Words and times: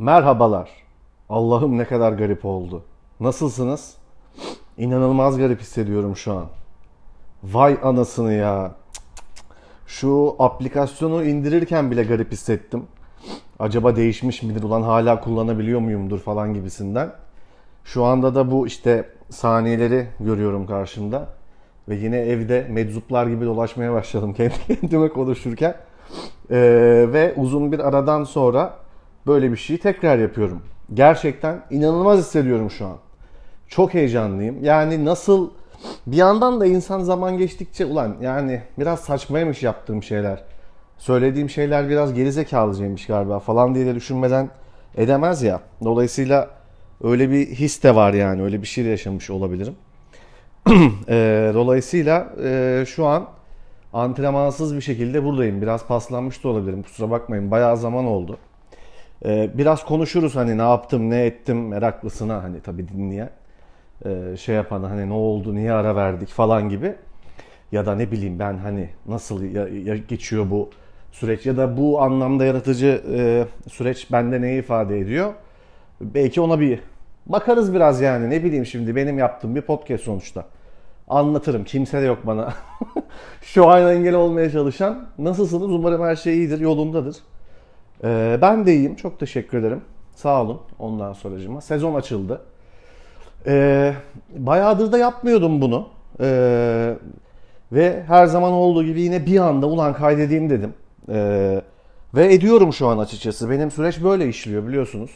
Merhabalar. 0.00 0.70
Allah'ım 1.28 1.78
ne 1.78 1.84
kadar 1.84 2.12
garip 2.12 2.44
oldu. 2.44 2.82
Nasılsınız? 3.20 3.96
İnanılmaz 4.78 5.38
garip 5.38 5.60
hissediyorum 5.60 6.16
şu 6.16 6.32
an. 6.32 6.44
Vay 7.44 7.78
anasını 7.82 8.32
ya. 8.32 8.72
Şu 9.86 10.36
aplikasyonu 10.38 11.24
indirirken 11.24 11.90
bile 11.90 12.02
garip 12.02 12.32
hissettim. 12.32 12.84
Acaba 13.58 13.96
değişmiş 13.96 14.42
midir 14.42 14.62
ulan 14.62 14.82
hala 14.82 15.20
kullanabiliyor 15.20 15.80
muyumdur 15.80 16.18
falan 16.18 16.54
gibisinden. 16.54 17.12
Şu 17.84 18.04
anda 18.04 18.34
da 18.34 18.50
bu 18.50 18.66
işte 18.66 19.08
saniyeleri 19.30 20.06
görüyorum 20.20 20.66
karşımda. 20.66 21.28
Ve 21.88 21.94
yine 21.94 22.18
evde 22.18 22.66
meczuplar 22.70 23.26
gibi 23.26 23.44
dolaşmaya 23.44 23.92
başladım 23.92 24.32
kendi 24.36 24.80
kendime 24.80 25.08
konuşurken. 25.08 25.74
Ee, 26.50 26.56
ve 27.12 27.34
uzun 27.36 27.72
bir 27.72 27.78
aradan 27.78 28.24
sonra 28.24 28.76
böyle 29.30 29.52
bir 29.52 29.56
şeyi 29.56 29.78
tekrar 29.78 30.18
yapıyorum. 30.18 30.62
Gerçekten 30.94 31.62
inanılmaz 31.70 32.18
hissediyorum 32.18 32.70
şu 32.70 32.86
an. 32.86 32.96
Çok 33.68 33.94
heyecanlıyım. 33.94 34.64
Yani 34.64 35.04
nasıl 35.04 35.50
bir 36.06 36.16
yandan 36.16 36.60
da 36.60 36.66
insan 36.66 37.00
zaman 37.00 37.38
geçtikçe 37.38 37.84
ulan 37.84 38.16
yani 38.20 38.62
biraz 38.78 39.00
saçmaymış 39.00 39.62
yaptığım 39.62 40.02
şeyler. 40.02 40.42
Söylediğim 40.98 41.50
şeyler 41.50 41.88
biraz 41.88 42.14
gerizekalıcaymış 42.14 43.06
galiba 43.06 43.38
falan 43.38 43.74
diye 43.74 43.86
de 43.86 43.94
düşünmeden 43.94 44.48
edemez 44.96 45.42
ya. 45.42 45.60
Dolayısıyla 45.84 46.50
öyle 47.04 47.30
bir 47.30 47.46
his 47.46 47.82
de 47.82 47.94
var 47.94 48.12
yani. 48.12 48.42
Öyle 48.42 48.62
bir 48.62 48.66
şey 48.66 48.84
de 48.84 48.88
yaşamış 48.88 49.30
olabilirim. 49.30 49.74
e, 51.08 51.50
dolayısıyla 51.54 52.32
e, 52.44 52.84
şu 52.86 53.06
an 53.06 53.26
antrenmansız 53.92 54.76
bir 54.76 54.80
şekilde 54.80 55.24
buradayım. 55.24 55.62
Biraz 55.62 55.86
paslanmış 55.86 56.44
da 56.44 56.48
olabilirim. 56.48 56.82
Kusura 56.82 57.10
bakmayın. 57.10 57.50
Bayağı 57.50 57.76
zaman 57.76 58.04
oldu. 58.04 58.38
E, 59.24 59.50
biraz 59.58 59.84
konuşuruz 59.84 60.36
hani 60.36 60.58
ne 60.58 60.62
yaptım, 60.62 61.10
ne 61.10 61.24
ettim 61.24 61.68
meraklısına 61.68 62.42
hani 62.42 62.60
tabii 62.60 62.88
dinleyen. 62.88 63.30
E, 64.04 64.36
şey 64.36 64.54
yapan 64.54 64.82
hani 64.82 65.08
ne 65.08 65.12
oldu, 65.12 65.54
niye 65.54 65.72
ara 65.72 65.96
verdik 65.96 66.28
falan 66.28 66.68
gibi. 66.68 66.94
Ya 67.72 67.86
da 67.86 67.94
ne 67.94 68.10
bileyim 68.10 68.38
ben 68.38 68.56
hani 68.58 68.88
nasıl 69.06 69.42
ya, 69.42 69.68
ya 69.68 69.96
geçiyor 69.96 70.50
bu 70.50 70.70
süreç 71.12 71.46
ya 71.46 71.56
da 71.56 71.76
bu 71.76 72.02
anlamda 72.02 72.44
yaratıcı 72.44 73.02
e, 73.12 73.44
süreç 73.70 74.12
bende 74.12 74.40
neyi 74.40 74.58
ifade 74.58 74.98
ediyor? 74.98 75.32
Belki 76.00 76.40
ona 76.40 76.60
bir 76.60 76.80
bakarız 77.26 77.74
biraz 77.74 78.00
yani 78.00 78.30
ne 78.30 78.44
bileyim 78.44 78.66
şimdi 78.66 78.96
benim 78.96 79.18
yaptığım 79.18 79.56
bir 79.56 79.60
podcast 79.60 80.04
sonuçta. 80.04 80.44
Anlatırım. 81.08 81.64
Kimse 81.64 82.02
de 82.02 82.06
yok 82.06 82.18
bana. 82.26 82.54
Şu 83.42 83.68
an 83.68 83.90
engel 83.90 84.14
olmaya 84.14 84.50
çalışan. 84.50 85.08
Nasılsınız? 85.18 85.70
Umarım 85.70 86.02
her 86.02 86.16
şey 86.16 86.38
iyidir, 86.38 86.60
yolundadır. 86.60 87.16
Ee, 88.04 88.38
ben 88.42 88.66
de 88.66 88.74
iyiyim. 88.74 88.96
Çok 88.96 89.20
teşekkür 89.20 89.58
ederim. 89.58 89.80
Sağ 90.14 90.42
olun 90.42 90.60
ondan 90.78 91.12
sonracıma. 91.12 91.60
Sezon 91.60 91.94
açıldı. 91.94 92.42
Ee, 93.46 93.94
bayağıdır 94.36 94.92
da 94.92 94.98
yapmıyordum 94.98 95.60
bunu. 95.60 95.88
Ee, 96.20 96.94
ve 97.72 98.02
her 98.06 98.26
zaman 98.26 98.52
olduğu 98.52 98.84
gibi 98.84 99.00
yine 99.00 99.26
bir 99.26 99.38
anda 99.38 99.66
ulan 99.66 99.92
kaydedeyim 99.92 100.50
dedim. 100.50 100.74
Ee, 101.08 101.62
ve 102.14 102.34
ediyorum 102.34 102.72
şu 102.72 102.88
an 102.88 102.98
açıkçası. 102.98 103.50
Benim 103.50 103.70
süreç 103.70 104.02
böyle 104.02 104.28
işliyor 104.28 104.66
biliyorsunuz. 104.66 105.10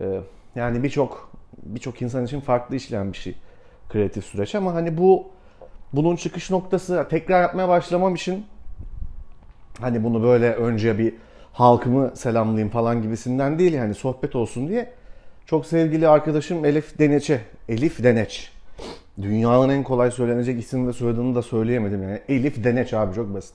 Ee, 0.00 0.20
yani 0.54 0.82
birçok 0.82 1.30
birçok 1.62 2.02
insan 2.02 2.24
için 2.24 2.40
farklı 2.40 2.76
işleyen 2.76 3.12
bir 3.12 3.18
şey 3.18 3.34
kreatif 3.88 4.24
süreç 4.24 4.54
ama 4.54 4.74
hani 4.74 4.98
bu 4.98 5.26
bunun 5.92 6.16
çıkış 6.16 6.50
noktası 6.50 7.06
tekrar 7.10 7.42
yapmaya 7.42 7.68
başlamam 7.68 8.14
için 8.14 8.46
hani 9.80 10.04
bunu 10.04 10.22
böyle 10.22 10.52
önce 10.52 10.98
bir 10.98 11.14
halkımı 11.52 12.12
selamlayayım 12.14 12.70
falan 12.70 13.02
gibisinden 13.02 13.58
değil 13.58 13.72
yani 13.72 13.94
sohbet 13.94 14.36
olsun 14.36 14.68
diye 14.68 14.90
çok 15.46 15.66
sevgili 15.66 16.08
arkadaşım 16.08 16.64
Elif 16.64 16.98
Deneç'e 16.98 17.40
Elif 17.68 18.02
Deneç 18.02 18.52
dünyanın 19.22 19.68
en 19.68 19.82
kolay 19.82 20.10
söylenecek 20.10 20.60
isim 20.60 20.88
ve 20.88 20.92
soyadını 20.92 21.34
da 21.34 21.42
söyleyemedim 21.42 22.02
yani 22.02 22.20
Elif 22.28 22.64
Deneç 22.64 22.94
abi 22.94 23.14
çok 23.14 23.34
basit. 23.34 23.54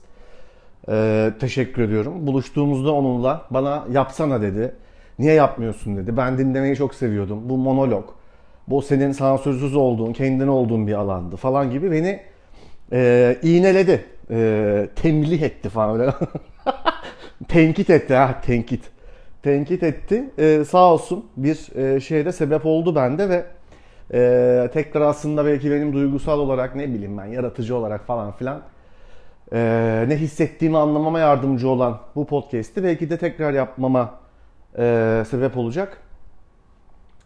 Ee, 0.88 1.32
teşekkür 1.40 1.82
ediyorum. 1.82 2.26
Buluştuğumuzda 2.26 2.92
onunla 2.92 3.46
bana 3.50 3.84
yapsana 3.92 4.42
dedi. 4.42 4.74
Niye 5.18 5.34
yapmıyorsun 5.34 5.96
dedi. 5.96 6.16
Ben 6.16 6.38
dinlemeyi 6.38 6.76
çok 6.76 6.94
seviyordum. 6.94 7.48
Bu 7.48 7.56
monolog. 7.56 8.04
Bu 8.68 8.82
senin 8.82 9.12
sansürsüz 9.12 9.76
olduğun, 9.76 10.12
kendin 10.12 10.48
olduğun 10.48 10.86
bir 10.86 10.92
alandı 10.92 11.36
falan 11.36 11.70
gibi 11.70 11.90
beni 11.90 12.20
e, 12.92 13.36
iğneledi. 13.42 14.04
E, 14.30 14.88
temlih 14.96 15.42
etti 15.42 15.68
falan 15.68 16.00
öyle. 16.00 16.14
tenkit 17.48 17.90
etti 17.90 18.14
ha 18.14 18.40
tenkit. 18.40 18.90
Tenkit 19.42 19.82
etti. 19.82 20.30
E, 20.38 20.64
sağ 20.64 20.92
olsun 20.92 21.26
bir 21.36 21.76
e, 21.76 22.00
şeyde 22.00 22.32
sebep 22.32 22.66
oldu 22.66 22.94
bende 22.94 23.28
ve 23.28 23.46
e, 24.14 24.70
tekrar 24.72 25.00
aslında 25.00 25.44
belki 25.44 25.70
benim 25.70 25.92
duygusal 25.92 26.38
olarak 26.38 26.76
ne 26.76 26.88
bileyim 26.94 27.18
ben 27.18 27.26
yaratıcı 27.26 27.76
olarak 27.76 28.06
falan 28.06 28.32
filan 28.32 28.62
e, 29.52 30.04
ne 30.08 30.16
hissettiğimi 30.16 30.78
anlamama 30.78 31.18
yardımcı 31.18 31.68
olan 31.68 32.00
bu 32.16 32.26
podcast'i 32.26 32.84
belki 32.84 33.10
de 33.10 33.16
tekrar 33.18 33.52
yapmama 33.52 34.14
e, 34.78 35.22
sebep 35.30 35.56
olacak. 35.56 35.98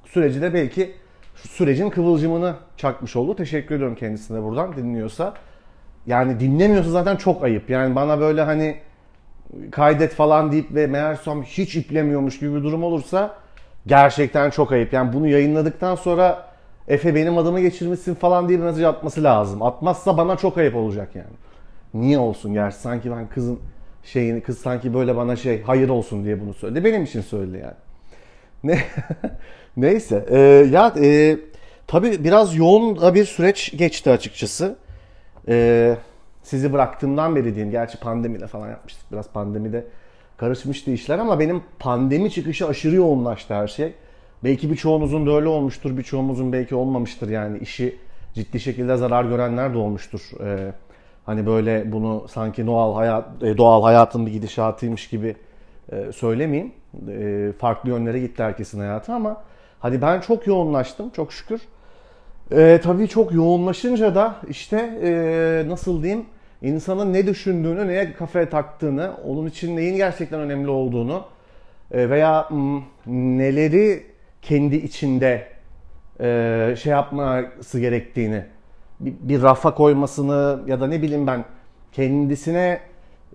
Süreci 0.05 0.43
de 0.43 0.55
belki 0.55 0.95
sürecin 1.35 1.91
kıvılcımını 1.91 2.55
çakmış 2.77 3.17
oldu. 3.17 3.37
Teşekkür 3.37 3.75
ediyorum 3.75 3.97
kendisine 3.97 4.43
buradan 4.43 4.77
dinliyorsa. 4.77 5.35
Yani 6.07 6.41
dinlemiyorsa 6.41 6.91
zaten 6.91 7.17
çok 7.17 7.45
ayıp. 7.45 7.71
Yani 7.71 7.95
bana 7.95 8.21
böyle 8.21 8.43
hani 8.43 8.77
kaydet 9.71 10.15
falan 10.15 10.53
deyip 10.53 10.75
ve 10.75 10.87
meğersem 10.87 11.43
hiç 11.43 11.77
iplemiyormuş 11.77 12.39
gibi 12.39 12.55
bir 12.55 12.63
durum 12.63 12.85
olursa 12.85 13.35
gerçekten 13.87 14.51
çok 14.51 14.73
ayıp. 14.73 14.93
Yani 14.93 15.13
bunu 15.13 15.29
yayınladıktan 15.29 15.95
sonra 15.95 16.51
Efe 16.89 17.15
benim 17.15 17.39
adımı 17.39 17.61
geçirmişsin 17.61 18.15
falan 18.15 18.49
diye 18.49 18.59
bir 18.59 18.65
mesaj 18.65 18.85
atması 18.85 19.23
lazım. 19.23 19.63
Atmazsa 19.63 20.17
bana 20.17 20.37
çok 20.37 20.59
ayıp 20.59 20.77
olacak 20.77 21.09
yani. 21.15 21.27
Niye 21.95 22.19
olsun 22.19 22.55
gerçi 22.55 22.77
sanki 22.77 23.11
ben 23.11 23.29
kızın 23.29 23.59
şeyini 24.05 24.41
kız 24.41 24.59
sanki 24.59 24.95
böyle 24.95 25.17
bana 25.17 25.37
şey 25.37 25.63
hayır 25.63 25.89
olsun 25.89 26.25
diye 26.25 26.41
bunu 26.41 26.55
söyledi. 26.55 26.85
Benim 26.85 27.05
için 27.05 27.21
söyledi 27.21 27.63
yani. 27.63 27.75
Ne 28.65 28.79
Neyse. 29.77 30.27
E, 30.31 30.39
ya 30.73 30.95
e, 31.03 31.37
tabii 31.87 32.25
biraz 32.25 32.57
yoğun 32.57 33.15
bir 33.15 33.25
süreç 33.25 33.77
geçti 33.77 34.11
açıkçası. 34.11 34.77
E, 35.49 35.97
sizi 36.43 36.73
bıraktığımdan 36.73 37.37
beri 37.37 37.45
diyeyim. 37.45 37.71
Gerçi 37.71 38.01
pandemiyle 38.01 38.47
falan 38.47 38.69
yapmıştık. 38.69 39.13
Biraz 39.13 39.31
pandemide 39.31 39.87
karışmıştı 40.37 40.91
işler 40.91 41.19
ama 41.19 41.39
benim 41.39 41.63
pandemi 41.79 42.31
çıkışı 42.31 42.69
aşırı 42.69 42.97
yoğunlaştı 42.97 43.55
her 43.55 43.69
şey. 43.69 43.93
Belki 44.45 44.71
birçoğunuzun 44.71 45.27
da 45.27 45.31
öyle 45.31 45.49
olmuştur. 45.49 45.97
Birçoğumuzun 45.97 46.53
belki 46.53 46.75
olmamıştır 46.75 47.29
yani. 47.29 47.59
işi 47.59 47.97
ciddi 48.35 48.61
şekilde 48.61 48.97
zarar 48.97 49.25
görenler 49.25 49.75
de 49.75 49.79
olmuştur. 49.79 50.21
Ee, 50.45 50.73
hani 51.27 51.47
böyle 51.47 51.93
bunu 51.93 52.29
sanki 52.29 52.67
doğal 52.67 52.95
hayat 52.95 53.43
e, 53.43 53.57
doğal 53.57 53.83
hayatın 53.83 54.27
bir 54.27 54.33
gidişatıymış 54.33 55.09
gibi 55.09 55.37
e, 55.93 56.13
söylemeyeyim. 56.13 56.73
E, 57.09 57.53
farklı 57.59 57.91
yönlere 57.91 58.21
gitti 58.21 58.43
herkesin 58.43 58.79
hayatı 58.79 59.13
ama 59.13 59.43
Hadi 59.81 60.03
ben 60.03 60.21
çok 60.21 60.47
yoğunlaştım 60.47 61.11
çok 61.11 61.33
şükür. 61.33 61.61
Ee, 62.53 62.81
tabii 62.83 63.09
çok 63.09 63.33
yoğunlaşınca 63.33 64.15
da 64.15 64.37
işte 64.49 64.77
e, 65.03 65.69
nasıl 65.69 66.03
diyeyim 66.03 66.25
insanın 66.63 67.13
ne 67.13 67.27
düşündüğünü, 67.27 67.89
neye 67.89 68.13
kafaya 68.13 68.49
taktığını, 68.49 69.13
onun 69.25 69.47
için 69.47 69.77
neyin 69.77 69.97
gerçekten 69.97 70.41
önemli 70.41 70.71
olduğunu 70.71 71.25
e, 71.93 72.11
veya 72.11 72.49
m, 72.51 72.81
neleri 73.39 74.03
kendi 74.43 74.77
içinde 74.77 75.47
e, 76.21 76.75
şey 76.79 76.93
yapması 76.93 77.81
gerektiğini, 77.81 78.45
bir, 79.01 79.15
bir 79.21 79.43
rafa 79.43 79.75
koymasını 79.75 80.61
ya 80.67 80.81
da 80.81 80.87
ne 80.87 81.03
bileyim 81.03 81.27
ben 81.27 81.45
kendisine 81.93 82.81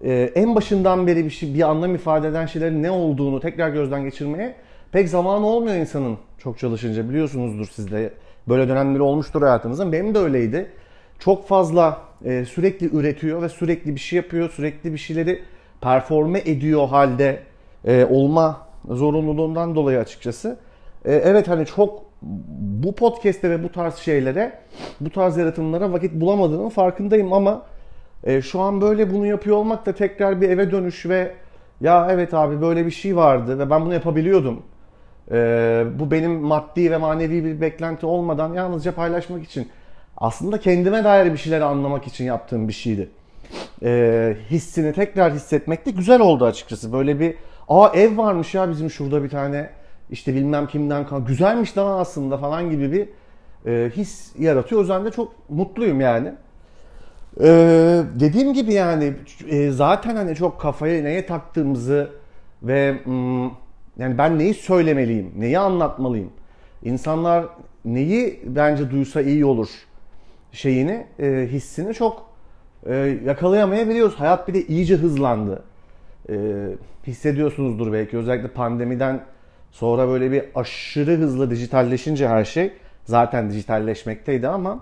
e, 0.03 0.31
en 0.35 0.55
başından 0.55 1.07
beri 1.07 1.25
bir 1.25 1.29
şey, 1.29 1.53
bir 1.53 1.69
anlam 1.69 1.95
ifade 1.95 2.27
eden 2.27 2.45
şeylerin 2.45 2.83
ne 2.83 2.91
olduğunu 2.91 3.39
tekrar 3.39 3.69
gözden 3.69 4.03
geçirmeye 4.03 4.55
pek 4.91 5.09
zaman 5.09 5.43
olmuyor 5.43 5.75
insanın 5.75 6.17
çok 6.37 6.59
çalışınca 6.59 7.09
biliyorsunuzdur 7.09 7.65
siz 7.65 7.91
de. 7.91 8.13
Böyle 8.47 8.69
dönemleri 8.69 9.01
olmuştur 9.01 9.41
hayatınızın. 9.41 9.91
Benim 9.91 10.15
de 10.15 10.19
öyleydi. 10.19 10.71
Çok 11.19 11.47
fazla 11.47 12.01
e, 12.25 12.45
sürekli 12.45 12.97
üretiyor 12.97 13.41
ve 13.41 13.49
sürekli 13.49 13.95
bir 13.95 13.99
şey 13.99 14.17
yapıyor. 14.17 14.49
Sürekli 14.49 14.93
bir 14.93 14.97
şeyleri 14.97 15.41
performe 15.81 16.39
ediyor 16.39 16.87
halde 16.87 17.39
e, 17.85 18.05
olma 18.05 18.67
zorunluluğundan 18.89 19.75
dolayı 19.75 19.99
açıkçası. 19.99 20.57
E, 21.05 21.13
evet 21.13 21.47
hani 21.47 21.65
çok 21.65 22.05
bu 22.81 22.95
podcast'te 22.95 23.49
ve 23.49 23.63
bu 23.63 23.71
tarz 23.71 23.95
şeylere, 23.95 24.59
bu 25.01 25.09
tarz 25.09 25.37
yaratımlara 25.37 25.93
vakit 25.93 26.13
bulamadığımın 26.13 26.69
farkındayım 26.69 27.33
ama 27.33 27.61
e, 28.23 28.41
şu 28.41 28.59
an 28.61 28.81
böyle 28.81 29.13
bunu 29.13 29.25
yapıyor 29.25 29.57
olmak 29.57 29.85
da 29.85 29.91
tekrar 29.91 30.41
bir 30.41 30.49
eve 30.49 30.71
dönüş 30.71 31.05
ve 31.05 31.31
ya 31.81 32.07
evet 32.11 32.33
abi 32.33 32.61
böyle 32.61 32.85
bir 32.85 32.91
şey 32.91 33.15
vardı 33.15 33.59
ve 33.59 33.69
ben 33.69 33.85
bunu 33.85 33.93
yapabiliyordum 33.93 34.63
ee, 35.31 35.85
bu 35.99 36.11
benim 36.11 36.31
maddi 36.31 36.91
ve 36.91 36.97
manevi 36.97 37.45
bir 37.45 37.61
beklenti 37.61 38.05
olmadan 38.05 38.53
yalnızca 38.53 38.95
paylaşmak 38.95 39.43
için 39.43 39.69
aslında 40.17 40.59
kendime 40.59 41.03
dair 41.03 41.33
bir 41.33 41.37
şeyleri 41.37 41.63
anlamak 41.63 42.07
için 42.07 42.25
yaptığım 42.25 42.67
bir 42.67 42.73
şeydi. 42.73 43.09
Ee, 43.83 44.37
hissini 44.49 44.93
tekrar 44.93 45.33
hissetmek 45.33 45.85
de 45.85 45.91
güzel 45.91 46.21
oldu 46.21 46.45
açıkçası. 46.45 46.93
Böyle 46.93 47.19
bir 47.19 47.35
Aa 47.69 47.89
ev 47.93 48.17
varmış 48.17 48.55
ya 48.55 48.69
bizim 48.69 48.89
şurada 48.89 49.23
bir 49.23 49.29
tane 49.29 49.69
işte 50.09 50.35
bilmem 50.35 50.67
kimden 50.67 51.07
kal. 51.07 51.25
Güzelmiş 51.25 51.77
lan 51.77 51.99
aslında 51.99 52.37
falan 52.37 52.69
gibi 52.69 52.91
bir 52.91 53.09
e, 53.71 53.89
his 53.89 54.31
yaratıyor. 54.39 54.79
O 54.79 54.81
yüzden 54.81 55.05
de 55.05 55.11
çok 55.11 55.49
mutluyum 55.49 56.01
yani. 56.01 56.33
E, 57.41 57.47
dediğim 58.19 58.53
gibi 58.53 58.73
yani 58.73 59.13
e, 59.49 59.71
zaten 59.71 60.15
hani 60.15 60.35
çok 60.35 60.61
kafaya 60.61 61.03
neye 61.03 61.25
taktığımızı 61.25 62.09
ve 62.63 62.91
mm, 63.05 63.49
yani 63.97 64.17
ben 64.17 64.39
neyi 64.39 64.53
söylemeliyim, 64.53 65.31
neyi 65.37 65.59
anlatmalıyım. 65.59 66.29
İnsanlar 66.83 67.45
neyi 67.85 68.39
bence 68.45 68.91
duysa 68.91 69.21
iyi 69.21 69.45
olur 69.45 69.69
şeyini, 70.51 71.05
e, 71.19 71.47
hissini 71.51 71.93
çok 71.93 72.25
e, 72.85 72.95
yakalayamayabiliyoruz. 73.25 74.15
Hayat 74.15 74.47
bir 74.47 74.53
de 74.53 74.65
iyice 74.65 74.95
hızlandı. 74.95 75.63
E, 76.29 76.35
hissediyorsunuzdur 77.07 77.93
belki 77.93 78.17
özellikle 78.17 78.47
pandemiden 78.47 79.21
sonra 79.71 80.07
böyle 80.07 80.31
bir 80.31 80.43
aşırı 80.55 81.11
hızlı 81.11 81.49
dijitalleşince 81.49 82.27
her 82.27 82.45
şey 82.45 82.73
zaten 83.03 83.49
dijitalleşmekteydi 83.49 84.47
ama 84.47 84.79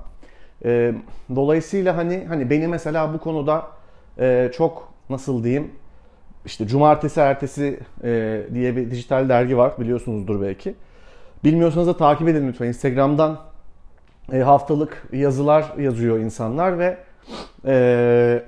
e, 0.65 0.93
dolayısıyla 1.35 1.97
hani 1.97 2.25
hani 2.27 2.49
beni 2.49 2.67
mesela 2.67 3.13
bu 3.13 3.19
konuda 3.19 3.67
e, 4.19 4.51
çok 4.53 4.93
nasıl 5.09 5.43
diyeyim 5.43 5.71
işte 6.45 6.67
cumartesi 6.67 7.19
ertesi 7.19 7.79
e, 8.03 8.41
diye 8.53 8.75
bir 8.75 8.91
dijital 8.91 9.29
dergi 9.29 9.57
var 9.57 9.73
biliyorsunuzdur 9.79 10.41
belki. 10.41 10.75
Bilmiyorsanız 11.43 11.87
da 11.87 11.97
takip 11.97 12.27
edin 12.27 12.47
lütfen. 12.47 12.67
Instagram'dan 12.67 13.39
e, 14.33 14.39
haftalık 14.39 15.07
yazılar 15.13 15.65
yazıyor 15.77 16.19
insanlar 16.19 16.79
ve 16.79 16.97
e, 17.65 18.43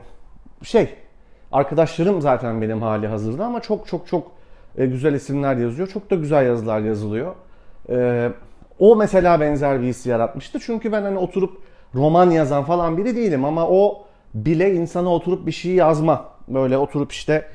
şey 0.63 0.89
arkadaşlarım 1.51 2.21
zaten 2.21 2.61
benim 2.61 2.81
hali 2.81 3.07
hazırda 3.07 3.45
ama 3.45 3.61
çok 3.61 3.87
çok 3.87 4.07
çok 4.07 4.31
e, 4.77 4.85
güzel 4.85 5.13
isimler 5.13 5.55
yazıyor. 5.55 5.87
Çok 5.87 6.11
da 6.11 6.15
güzel 6.15 6.45
yazılar 6.45 6.79
yazılıyor. 6.79 7.35
E, 7.89 8.29
o 8.79 8.95
mesela 8.95 9.39
benzer 9.39 9.81
bir 9.81 9.87
his 9.87 10.05
yaratmıştı. 10.05 10.59
Çünkü 10.59 10.91
ben 10.91 11.01
hani 11.01 11.17
oturup 11.17 11.57
roman 11.95 12.29
yazan 12.29 12.63
falan 12.63 12.97
biri 12.97 13.15
değilim 13.15 13.45
ama 13.45 13.67
o 13.67 14.05
bile 14.33 14.73
insana 14.73 15.09
oturup 15.09 15.47
bir 15.47 15.51
şey 15.51 15.71
yazma. 15.71 16.25
Böyle 16.47 16.77
oturup 16.77 17.11
işte 17.11 17.45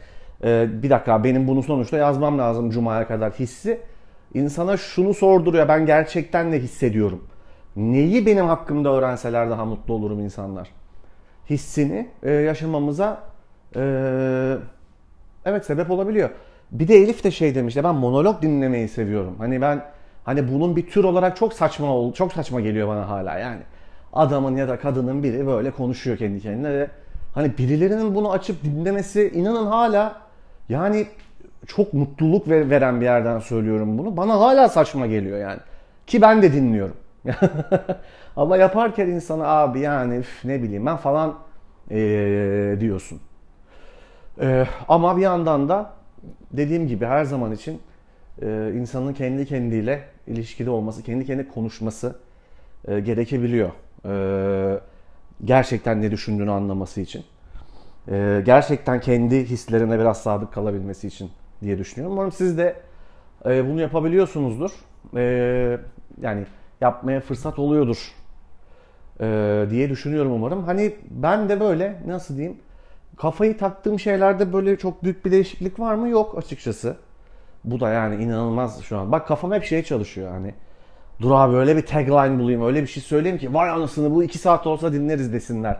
e, 0.44 0.82
bir 0.82 0.90
dakika 0.90 1.24
benim 1.24 1.48
bunu 1.48 1.62
sonuçta 1.62 1.96
yazmam 1.96 2.38
lazım 2.38 2.70
Cuma'ya 2.70 3.08
kadar 3.08 3.32
hissi. 3.32 3.80
insana 4.34 4.76
şunu 4.76 5.14
sorduruyor. 5.14 5.68
Ben 5.68 5.86
gerçekten 5.86 6.52
ne 6.52 6.58
hissediyorum? 6.58 7.24
Neyi 7.76 8.26
benim 8.26 8.46
hakkımda 8.46 8.92
öğrenseler 8.92 9.50
daha 9.50 9.64
mutlu 9.64 9.94
olurum 9.94 10.20
insanlar? 10.20 10.68
Hissini 11.50 12.08
e, 12.22 12.30
yaşamamıza 12.30 13.22
e, 13.76 13.82
evet 15.44 15.64
sebep 15.66 15.90
olabiliyor. 15.90 16.30
Bir 16.70 16.88
de 16.88 16.96
Elif 16.96 17.24
de 17.24 17.30
şey 17.30 17.54
demiş 17.54 17.76
ben 17.76 17.94
monolog 17.94 18.42
dinlemeyi 18.42 18.88
seviyorum. 18.88 19.34
Hani 19.38 19.60
ben 19.60 19.84
hani 20.24 20.52
bunun 20.52 20.76
bir 20.76 20.86
tür 20.86 21.04
olarak 21.04 21.36
çok 21.36 21.52
saçma 21.52 22.12
çok 22.14 22.32
saçma 22.32 22.60
geliyor 22.60 22.88
bana 22.88 23.08
hala 23.08 23.38
yani. 23.38 23.62
Adamın 24.12 24.56
ya 24.56 24.68
da 24.68 24.78
kadının 24.78 25.22
biri 25.22 25.46
böyle 25.46 25.70
konuşuyor 25.70 26.16
kendi 26.16 26.40
kendine 26.40 26.72
ve 26.72 26.90
hani 27.34 27.58
birilerinin 27.58 28.14
bunu 28.14 28.32
açıp 28.32 28.64
dinlemesi 28.64 29.30
inanın 29.34 29.66
hala 29.66 30.20
yani 30.70 31.06
çok 31.66 31.94
mutluluk 31.94 32.48
veren 32.48 33.00
bir 33.00 33.04
yerden 33.04 33.38
söylüyorum 33.38 33.98
bunu. 33.98 34.16
Bana 34.16 34.40
hala 34.40 34.68
saçma 34.68 35.06
geliyor 35.06 35.38
yani. 35.38 35.60
Ki 36.06 36.22
ben 36.22 36.42
de 36.42 36.52
dinliyorum. 36.52 36.96
Ama 38.36 38.56
yaparken 38.56 39.06
insana 39.06 39.46
abi 39.46 39.80
yani 39.80 40.16
üf, 40.16 40.44
ne 40.44 40.62
bileyim 40.62 40.86
ben 40.86 40.96
falan 40.96 41.34
ee, 41.90 42.76
diyorsun. 42.80 43.20
Ama 44.88 45.16
bir 45.16 45.22
yandan 45.22 45.68
da 45.68 45.92
dediğim 46.52 46.88
gibi 46.88 47.06
her 47.06 47.24
zaman 47.24 47.52
için 47.52 47.80
insanın 48.74 49.12
kendi 49.12 49.46
kendiyle 49.46 50.02
ilişkili 50.26 50.70
olması, 50.70 51.02
kendi 51.02 51.26
kendine 51.26 51.48
konuşması 51.48 52.16
gerekebiliyor. 52.86 53.70
Gerçekten 55.44 56.02
ne 56.02 56.10
düşündüğünü 56.10 56.50
anlaması 56.50 57.00
için. 57.00 57.24
E, 58.10 58.42
gerçekten 58.46 59.00
kendi 59.00 59.44
hislerine 59.44 59.98
biraz 59.98 60.22
sadık 60.22 60.52
kalabilmesi 60.52 61.06
için 61.06 61.30
diye 61.62 61.78
düşünüyorum. 61.78 62.16
Umarım 62.16 62.32
siz 62.32 62.58
de 62.58 62.76
e, 63.46 63.68
bunu 63.68 63.80
yapabiliyorsunuzdur. 63.80 64.70
E, 65.16 65.78
yani 66.22 66.44
yapmaya 66.80 67.20
fırsat 67.20 67.58
oluyordur 67.58 68.12
e, 69.20 69.66
diye 69.70 69.90
düşünüyorum 69.90 70.32
umarım. 70.32 70.64
Hani 70.64 70.94
ben 71.10 71.48
de 71.48 71.60
böyle 71.60 72.02
nasıl 72.06 72.36
diyeyim 72.36 72.58
kafayı 73.16 73.58
taktığım 73.58 74.00
şeylerde 74.00 74.52
böyle 74.52 74.76
çok 74.76 75.04
büyük 75.04 75.24
bir 75.26 75.30
değişiklik 75.30 75.80
var 75.80 75.94
mı? 75.94 76.08
Yok 76.08 76.38
açıkçası. 76.38 76.96
Bu 77.64 77.80
da 77.80 77.90
yani 77.90 78.24
inanılmaz 78.24 78.82
şu 78.82 78.98
an. 78.98 79.12
Bak 79.12 79.28
kafam 79.28 79.52
hep 79.52 79.64
şey 79.64 79.82
çalışıyor 79.82 80.30
hani. 80.30 80.54
Dur 81.20 81.30
abi 81.30 81.56
öyle 81.56 81.76
bir 81.76 81.86
tagline 81.86 82.38
bulayım, 82.38 82.66
öyle 82.66 82.82
bir 82.82 82.86
şey 82.86 83.02
söyleyeyim 83.02 83.38
ki 83.38 83.54
vay 83.54 83.70
anasını 83.70 84.14
bu 84.14 84.24
iki 84.24 84.38
saat 84.38 84.66
olsa 84.66 84.92
dinleriz 84.92 85.32
desinler. 85.32 85.76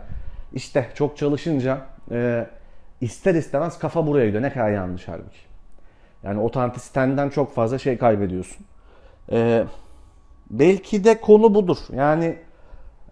İşte 0.52 0.88
çok 0.94 1.16
çalışınca 1.16 1.78
e, 2.10 2.46
ister 3.00 3.34
istemez 3.34 3.78
kafa 3.78 4.06
buraya 4.06 4.26
gidiyor. 4.26 4.42
Ne 4.42 4.52
kadar 4.52 4.70
yanlış 4.70 5.08
halbuki. 5.08 5.38
Yani 6.22 6.40
otantisitenden 6.40 7.28
çok 7.28 7.54
fazla 7.54 7.78
şey 7.78 7.98
kaybediyorsun. 7.98 8.66
E, 9.32 9.64
belki 10.50 11.04
de 11.04 11.20
konu 11.20 11.54
budur. 11.54 11.78
Yani 11.92 12.36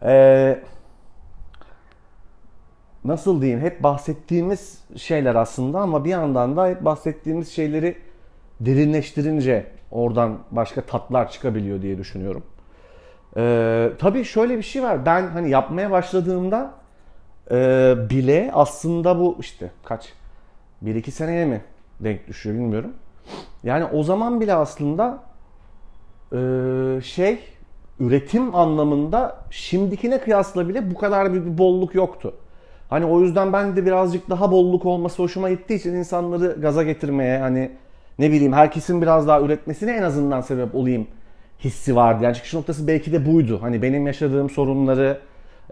e, 0.02 0.58
nasıl 3.05 3.43
diyeyim 3.43 3.61
hep 3.61 3.82
bahsettiğimiz 3.82 4.85
şeyler 4.96 5.34
aslında 5.34 5.81
ama 5.81 6.05
bir 6.05 6.11
yandan 6.11 6.56
da 6.56 6.67
hep 6.67 6.84
bahsettiğimiz 6.84 7.52
şeyleri 7.52 7.99
derinleştirince 8.61 9.67
oradan 9.91 10.38
başka 10.50 10.81
tatlar 10.81 11.31
çıkabiliyor 11.31 11.82
diye 11.82 11.99
düşünüyorum. 11.99 12.43
Ee, 13.37 13.91
tabii 13.99 14.25
şöyle 14.25 14.56
bir 14.56 14.62
şey 14.62 14.82
var. 14.82 15.06
Ben 15.06 15.26
hani 15.26 15.50
yapmaya 15.50 15.91
başladığımda 15.91 16.75
e, 17.50 17.97
bile 18.11 18.50
aslında 18.53 19.19
bu 19.19 19.37
işte 19.41 19.71
kaç? 19.85 20.12
1-2 20.85 21.11
seneye 21.11 21.45
mi 21.45 21.61
denk 22.00 22.29
düşüyor 22.29 22.56
bilmiyorum. 22.56 22.93
Yani 23.65 23.85
o 23.85 24.03
zaman 24.03 24.41
bile 24.41 24.55
aslında 24.55 25.23
e, 26.33 26.39
şey 27.03 27.39
üretim 28.00 28.55
anlamında 28.55 29.37
şimdikine 29.50 30.21
kıyasla 30.21 30.69
bile 30.69 30.91
bu 30.91 30.95
kadar 30.95 31.35
bir 31.35 31.59
bolluk 31.59 31.95
yoktu. 31.95 32.35
Hani 32.91 33.05
o 33.05 33.21
yüzden 33.21 33.53
ben 33.53 33.77
de 33.77 33.87
birazcık 33.87 34.31
daha 34.31 34.51
bolluk 34.51 34.87
olması 34.87 35.23
hoşuma 35.23 35.51
gittiği 35.51 35.75
için 35.75 35.94
insanları 35.94 36.56
gaza 36.61 36.83
getirmeye 36.83 37.39
hani 37.39 37.71
ne 38.19 38.31
bileyim 38.31 38.53
herkesin 38.53 39.03
biraz 39.03 39.29
daha 39.29 39.41
üretmesine 39.41 39.93
en 39.93 40.03
azından 40.03 40.41
sebep 40.41 40.75
olayım 40.75 41.06
hissi 41.65 41.96
vardı. 41.96 42.25
Yani 42.25 42.34
çıkış 42.34 42.55
noktası 42.55 42.87
belki 42.87 43.13
de 43.13 43.27
buydu. 43.27 43.58
Hani 43.63 43.82
benim 43.82 44.06
yaşadığım 44.06 44.51
sorunları 44.51 45.19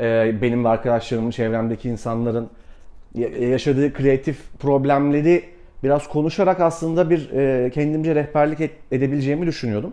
e, 0.01 0.43
benim 0.43 0.65
ve 0.65 0.69
arkadaşlarımın, 0.69 1.31
çevremdeki 1.31 1.89
insanların 1.89 2.51
yaşadığı 3.41 3.93
kreatif 3.93 4.59
problemleri 4.59 5.45
biraz 5.83 6.09
konuşarak 6.09 6.61
aslında 6.61 7.11
bir 7.11 7.31
e, 7.31 7.71
kendimce 7.71 8.15
rehberlik 8.15 8.71
edebileceğimi 8.91 9.47
düşünüyordum. 9.47 9.93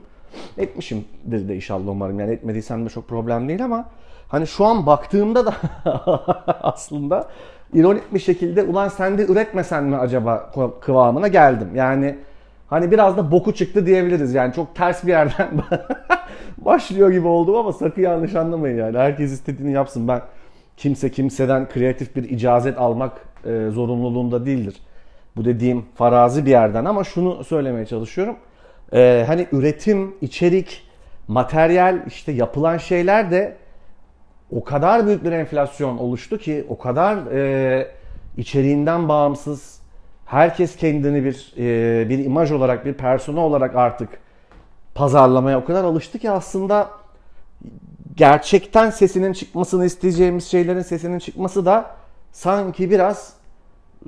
Etmişimdir 0.57 1.49
de 1.49 1.55
inşallah 1.55 1.87
umarım. 1.87 2.19
Yani 2.19 2.31
etmediysem 2.31 2.85
de 2.85 2.89
çok 2.89 3.07
problem 3.07 3.47
değil 3.47 3.65
ama 3.65 3.89
hani 4.27 4.47
şu 4.47 4.65
an 4.65 4.85
baktığımda 4.85 5.45
da 5.45 5.55
aslında 6.63 7.27
ironik 7.73 8.13
bir 8.13 8.19
şekilde 8.19 8.63
ulan 8.63 8.87
sen 8.87 9.17
de 9.17 9.25
üretmesen 9.25 9.83
mi 9.83 9.97
acaba 9.97 10.51
kıvamına 10.81 11.27
geldim. 11.27 11.69
Yani 11.75 12.15
hani 12.67 12.91
biraz 12.91 13.17
da 13.17 13.31
boku 13.31 13.53
çıktı 13.53 13.85
diyebiliriz. 13.85 14.33
Yani 14.33 14.53
çok 14.53 14.75
ters 14.75 15.03
bir 15.03 15.09
yerden 15.09 15.49
başlıyor 16.57 17.11
gibi 17.11 17.27
oldum 17.27 17.55
ama 17.55 17.73
sakın 17.73 18.01
yanlış 18.01 18.35
anlamayın 18.35 18.77
yani. 18.77 18.97
Herkes 18.97 19.31
istediğini 19.31 19.71
yapsın. 19.71 20.07
Ben 20.07 20.21
kimse 20.77 21.11
kimseden 21.11 21.69
kreatif 21.69 22.15
bir 22.15 22.23
icazet 22.29 22.77
almak 22.77 23.11
e, 23.45 23.69
zorunluluğunda 23.69 24.45
değildir. 24.45 24.75
Bu 25.35 25.45
dediğim 25.45 25.85
farazi 25.95 26.45
bir 26.45 26.51
yerden 26.51 26.85
ama 26.85 27.03
şunu 27.03 27.43
söylemeye 27.43 27.85
çalışıyorum. 27.85 28.35
E, 28.93 29.23
hani 29.27 29.47
üretim, 29.51 30.15
içerik, 30.21 30.83
materyal 31.27 31.99
işte 32.07 32.31
yapılan 32.31 32.77
şeyler 32.77 33.31
de 33.31 33.55
o 34.51 34.63
kadar 34.63 35.07
büyük 35.07 35.23
bir 35.23 35.31
enflasyon 35.31 35.97
oluştu 35.97 36.37
ki 36.37 36.65
o 36.69 36.77
kadar 36.77 37.31
e, 37.31 37.87
içeriğinden 38.37 39.09
bağımsız 39.09 39.79
herkes 40.33 40.75
kendini 40.75 41.25
bir 41.25 41.53
e, 41.57 42.09
bir 42.09 42.25
imaj 42.25 42.51
olarak 42.51 42.85
bir 42.85 42.93
persona 42.93 43.39
olarak 43.39 43.75
artık 43.75 44.09
pazarlamaya 44.95 45.59
o 45.59 45.65
kadar 45.65 45.83
alıştı 45.83 46.19
ki 46.19 46.31
aslında 46.31 46.89
gerçekten 48.15 48.89
sesinin 48.89 49.33
çıkmasını 49.33 49.85
isteyeceğimiz 49.85 50.47
şeylerin 50.47 50.81
sesinin 50.81 51.19
çıkması 51.19 51.65
da 51.65 51.85
sanki 52.31 52.91
biraz 52.91 53.33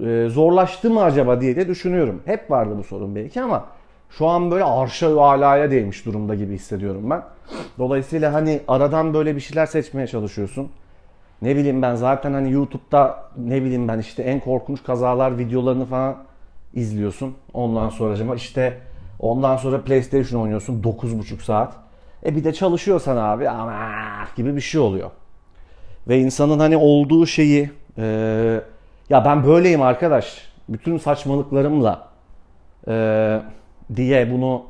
e, 0.05 0.27
zorlaştı 0.29 0.89
mı 0.89 1.03
acaba 1.03 1.41
diye 1.41 1.55
de 1.55 1.67
düşünüyorum. 1.67 2.21
Hep 2.25 2.51
vardı 2.51 2.75
bu 2.77 2.83
sorun 2.83 3.15
belki 3.15 3.41
ama 3.41 3.65
şu 4.09 4.27
an 4.27 4.51
böyle 4.51 4.63
arşa 4.63 5.21
alaya 5.21 5.71
değmiş 5.71 6.05
durumda 6.05 6.35
gibi 6.35 6.53
hissediyorum 6.53 7.09
ben. 7.09 7.23
Dolayısıyla 7.79 8.33
hani 8.33 8.61
aradan 8.67 9.13
böyle 9.13 9.35
bir 9.35 9.41
şeyler 9.41 9.65
seçmeye 9.65 10.07
çalışıyorsun. 10.07 10.69
Ne 11.41 11.55
bileyim 11.55 11.81
ben 11.81 11.95
zaten 11.95 12.33
hani 12.33 12.51
YouTube'da 12.51 13.29
ne 13.37 13.63
bileyim 13.63 13.87
ben 13.87 13.99
işte 13.99 14.23
en 14.23 14.39
korkunç 14.39 14.83
kazalar 14.83 15.37
videolarını 15.37 15.85
falan 15.85 16.17
izliyorsun. 16.73 17.35
Ondan 17.53 17.89
sonra 17.89 18.35
işte 18.35 18.77
ondan 19.19 19.57
sonra 19.57 19.81
PlayStation 19.81 20.41
oynuyorsun 20.41 20.81
9,5 20.83 21.43
saat. 21.43 21.73
E 22.25 22.35
bir 22.35 22.43
de 22.43 22.53
çalışıyorsan 22.53 23.17
abi 23.17 23.49
ama 23.49 23.73
gibi 24.35 24.55
bir 24.55 24.61
şey 24.61 24.81
oluyor. 24.81 25.11
Ve 26.07 26.19
insanın 26.19 26.59
hani 26.59 26.77
olduğu 26.77 27.25
şeyi 27.25 27.71
e, 27.97 28.03
ya 29.09 29.25
ben 29.25 29.45
böyleyim 29.45 29.81
arkadaş 29.81 30.49
bütün 30.69 30.97
saçmalıklarımla 30.97 32.07
e, 32.87 33.41
diye 33.95 34.31
bunu 34.31 34.63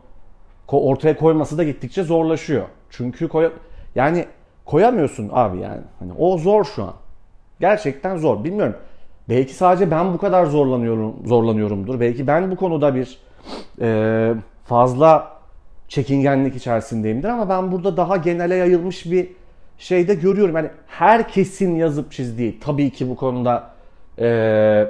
ortaya 0.67 1.17
koyması 1.17 1.57
da 1.57 1.63
gittikçe 1.63 2.03
zorlaşıyor. 2.03 2.65
Çünkü 2.89 3.27
koy 3.27 3.51
yani 3.95 4.25
koyamıyorsun 4.65 5.29
abi 5.33 5.59
yani. 5.59 5.81
Hani 5.99 6.11
o 6.17 6.37
zor 6.37 6.63
şu 6.63 6.83
an. 6.83 6.93
Gerçekten 7.59 8.17
zor. 8.17 8.43
Bilmiyorum. 8.43 8.75
Belki 9.29 9.53
sadece 9.53 9.91
ben 9.91 10.13
bu 10.13 10.17
kadar 10.17 10.45
zorlanıyorum 10.45 11.15
zorlanıyorumdur. 11.25 11.99
Belki 11.99 12.27
ben 12.27 12.51
bu 12.51 12.55
konuda 12.55 12.95
bir 12.95 13.19
e, 13.81 14.33
fazla 14.65 15.35
çekingenlik 15.87 16.55
içerisindeyimdir 16.55 17.27
ama 17.27 17.49
ben 17.49 17.71
burada 17.71 17.97
daha 17.97 18.17
genele 18.17 18.55
yayılmış 18.55 19.05
bir 19.05 19.29
şeyde 19.77 20.15
görüyorum. 20.15 20.55
Yani 20.55 20.69
herkesin 20.87 21.75
yazıp 21.75 22.11
çizdiği 22.11 22.59
tabii 22.59 22.89
ki 22.89 23.09
bu 23.09 23.15
konuda 23.15 23.69
e, 24.19 24.87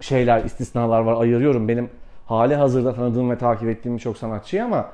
şeyler 0.00 0.44
istisnalar 0.44 1.00
var 1.00 1.20
ayırıyorum. 1.20 1.68
Benim 1.68 1.90
hali 2.26 2.54
hazırda 2.54 2.94
tanıdığım 2.94 3.30
ve 3.30 3.38
takip 3.38 3.68
ettiğim 3.68 3.96
birçok 3.96 4.18
sanatçıyı 4.18 4.64
ama 4.64 4.90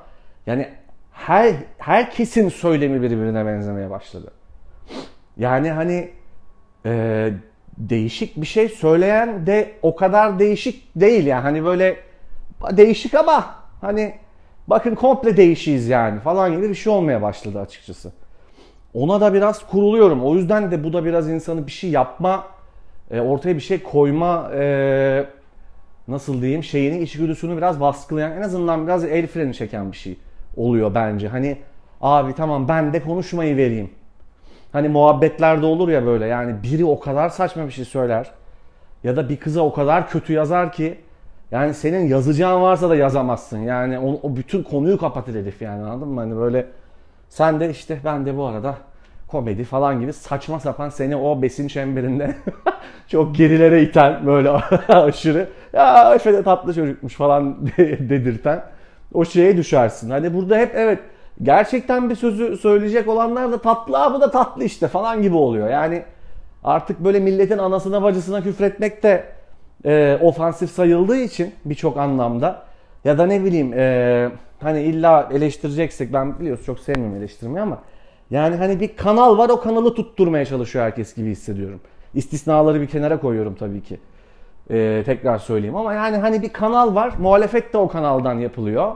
yani 0.47 0.69
her 1.15 1.55
herkesin 1.77 2.49
söylemi 2.49 3.01
birbirine 3.01 3.45
benzemeye 3.45 3.89
başladı. 3.89 4.31
Yani 5.37 5.71
hani 5.71 6.09
e, 6.85 7.31
değişik 7.77 8.41
bir 8.41 8.45
şey 8.45 8.69
söyleyen 8.69 9.47
de 9.47 9.71
o 9.81 9.95
kadar 9.95 10.39
değişik 10.39 10.95
değil 10.95 11.25
yani 11.25 11.41
hani 11.41 11.65
böyle 11.65 11.97
değişik 12.71 13.15
ama 13.15 13.55
hani 13.81 14.15
bakın 14.67 14.95
komple 14.95 15.37
değişiyiz 15.37 15.87
yani 15.87 16.19
falan 16.19 16.51
gibi 16.51 16.69
bir 16.69 16.75
şey 16.75 16.93
olmaya 16.93 17.21
başladı 17.21 17.59
açıkçası. 17.59 18.11
Ona 18.93 19.21
da 19.21 19.33
biraz 19.33 19.67
kuruluyorum. 19.67 20.23
O 20.25 20.35
yüzden 20.35 20.71
de 20.71 20.83
bu 20.83 20.93
da 20.93 21.05
biraz 21.05 21.29
insanı 21.29 21.67
bir 21.67 21.71
şey 21.71 21.89
yapma, 21.89 22.47
e, 23.11 23.19
ortaya 23.19 23.55
bir 23.55 23.61
şey 23.61 23.83
koyma 23.83 24.51
e, 24.55 25.25
nasıl 26.07 26.41
diyeyim 26.41 26.63
şeyini 26.63 26.99
içgüdüsünü 26.99 27.57
biraz 27.57 27.79
baskılayan 27.79 28.31
en 28.31 28.41
azından 28.41 28.87
biraz 28.87 29.05
el 29.05 29.27
freni 29.27 29.53
çeken 29.53 29.91
bir 29.91 29.97
şey 29.97 30.17
oluyor 30.57 30.95
bence. 30.95 31.27
Hani 31.27 31.57
abi 32.01 32.33
tamam 32.33 32.67
ben 32.67 32.93
de 32.93 33.03
konuşmayı 33.03 33.57
vereyim. 33.57 33.89
Hani 34.71 34.89
muhabbetlerde 34.89 35.65
olur 35.65 35.89
ya 35.89 36.05
böyle 36.05 36.25
yani 36.25 36.63
biri 36.63 36.85
o 36.85 36.99
kadar 36.99 37.29
saçma 37.29 37.65
bir 37.65 37.71
şey 37.71 37.85
söyler 37.85 38.31
ya 39.03 39.15
da 39.15 39.29
bir 39.29 39.37
kıza 39.37 39.61
o 39.61 39.73
kadar 39.73 40.09
kötü 40.09 40.33
yazar 40.33 40.71
ki 40.71 40.97
yani 41.51 41.73
senin 41.73 42.07
yazacağın 42.07 42.61
varsa 42.61 42.89
da 42.89 42.95
yazamazsın. 42.95 43.59
Yani 43.59 43.99
o, 43.99 44.19
o 44.23 44.35
bütün 44.35 44.63
konuyu 44.63 44.97
kapatır 44.97 45.35
herif 45.35 45.61
yani 45.61 45.83
anladın 45.83 46.07
mı? 46.07 46.19
Hani 46.19 46.35
böyle 46.35 46.65
sen 47.29 47.59
de 47.59 47.69
işte 47.69 47.99
ben 48.05 48.25
de 48.25 48.37
bu 48.37 48.45
arada 48.45 48.75
komedi 49.27 49.63
falan 49.63 49.99
gibi 49.99 50.13
saçma 50.13 50.59
sapan 50.59 50.89
seni 50.89 51.15
o 51.15 51.41
besin 51.41 51.67
çemberinde 51.67 52.35
çok 53.07 53.35
gerilere 53.35 53.81
iten 53.81 54.25
böyle 54.25 54.49
aşırı 54.87 55.49
ya 55.73 56.13
Efe 56.15 56.33
de 56.33 56.43
tatlı 56.43 56.73
çocukmuş 56.73 57.13
falan 57.15 57.67
dedirten 57.77 58.63
o 59.15 59.25
şeye 59.25 59.57
düşersin. 59.57 60.09
Hani 60.09 60.33
burada 60.33 60.57
hep 60.57 60.71
evet 60.75 60.99
gerçekten 61.43 62.09
bir 62.09 62.15
sözü 62.15 62.57
söyleyecek 62.57 63.07
olanlar 63.07 63.51
da 63.51 63.57
tatlı 63.57 64.03
abi 64.03 64.21
da 64.21 64.31
tatlı 64.31 64.63
işte 64.63 64.87
falan 64.87 65.21
gibi 65.21 65.35
oluyor. 65.35 65.69
Yani 65.69 66.03
artık 66.63 66.99
böyle 66.99 67.19
milletin 67.19 67.57
anasına 67.57 68.03
bacısına 68.03 68.43
küfretmek 68.43 69.03
de 69.03 69.23
e, 69.85 70.17
ofansif 70.21 70.71
sayıldığı 70.71 71.17
için 71.17 71.53
birçok 71.65 71.97
anlamda 71.97 72.65
ya 73.05 73.17
da 73.17 73.25
ne 73.25 73.43
bileyim 73.43 73.73
e, 73.73 74.29
hani 74.61 74.81
illa 74.81 75.29
eleştireceksek 75.31 76.13
ben 76.13 76.39
biliyorsun 76.39 76.65
çok 76.65 76.79
sevmiyorum 76.79 77.17
eleştirmeyi 77.17 77.61
ama 77.61 77.77
yani 78.31 78.55
hani 78.55 78.79
bir 78.79 78.95
kanal 78.95 79.37
var 79.37 79.49
o 79.49 79.59
kanalı 79.59 79.95
tutturmaya 79.95 80.45
çalışıyor 80.45 80.85
herkes 80.85 81.15
gibi 81.15 81.29
hissediyorum. 81.29 81.81
İstisnaları 82.13 82.81
bir 82.81 82.87
kenara 82.87 83.19
koyuyorum 83.19 83.55
tabii 83.55 83.81
ki. 83.81 83.99
Ee, 84.71 85.03
tekrar 85.05 85.37
söyleyeyim 85.37 85.75
ama 85.75 85.93
yani 85.93 86.17
hani 86.17 86.41
bir 86.41 86.49
kanal 86.49 86.95
var. 86.95 87.13
Muhalefet 87.19 87.73
de 87.73 87.77
o 87.77 87.87
kanaldan 87.87 88.39
yapılıyor. 88.39 88.95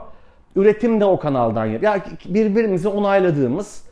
Üretim 0.56 1.00
de 1.00 1.04
o 1.04 1.18
kanaldan 1.18 1.66
yapılıyor. 1.66 1.94
Ya 1.94 2.04
birbirimizi 2.24 2.88
onayladığımız 2.88 3.84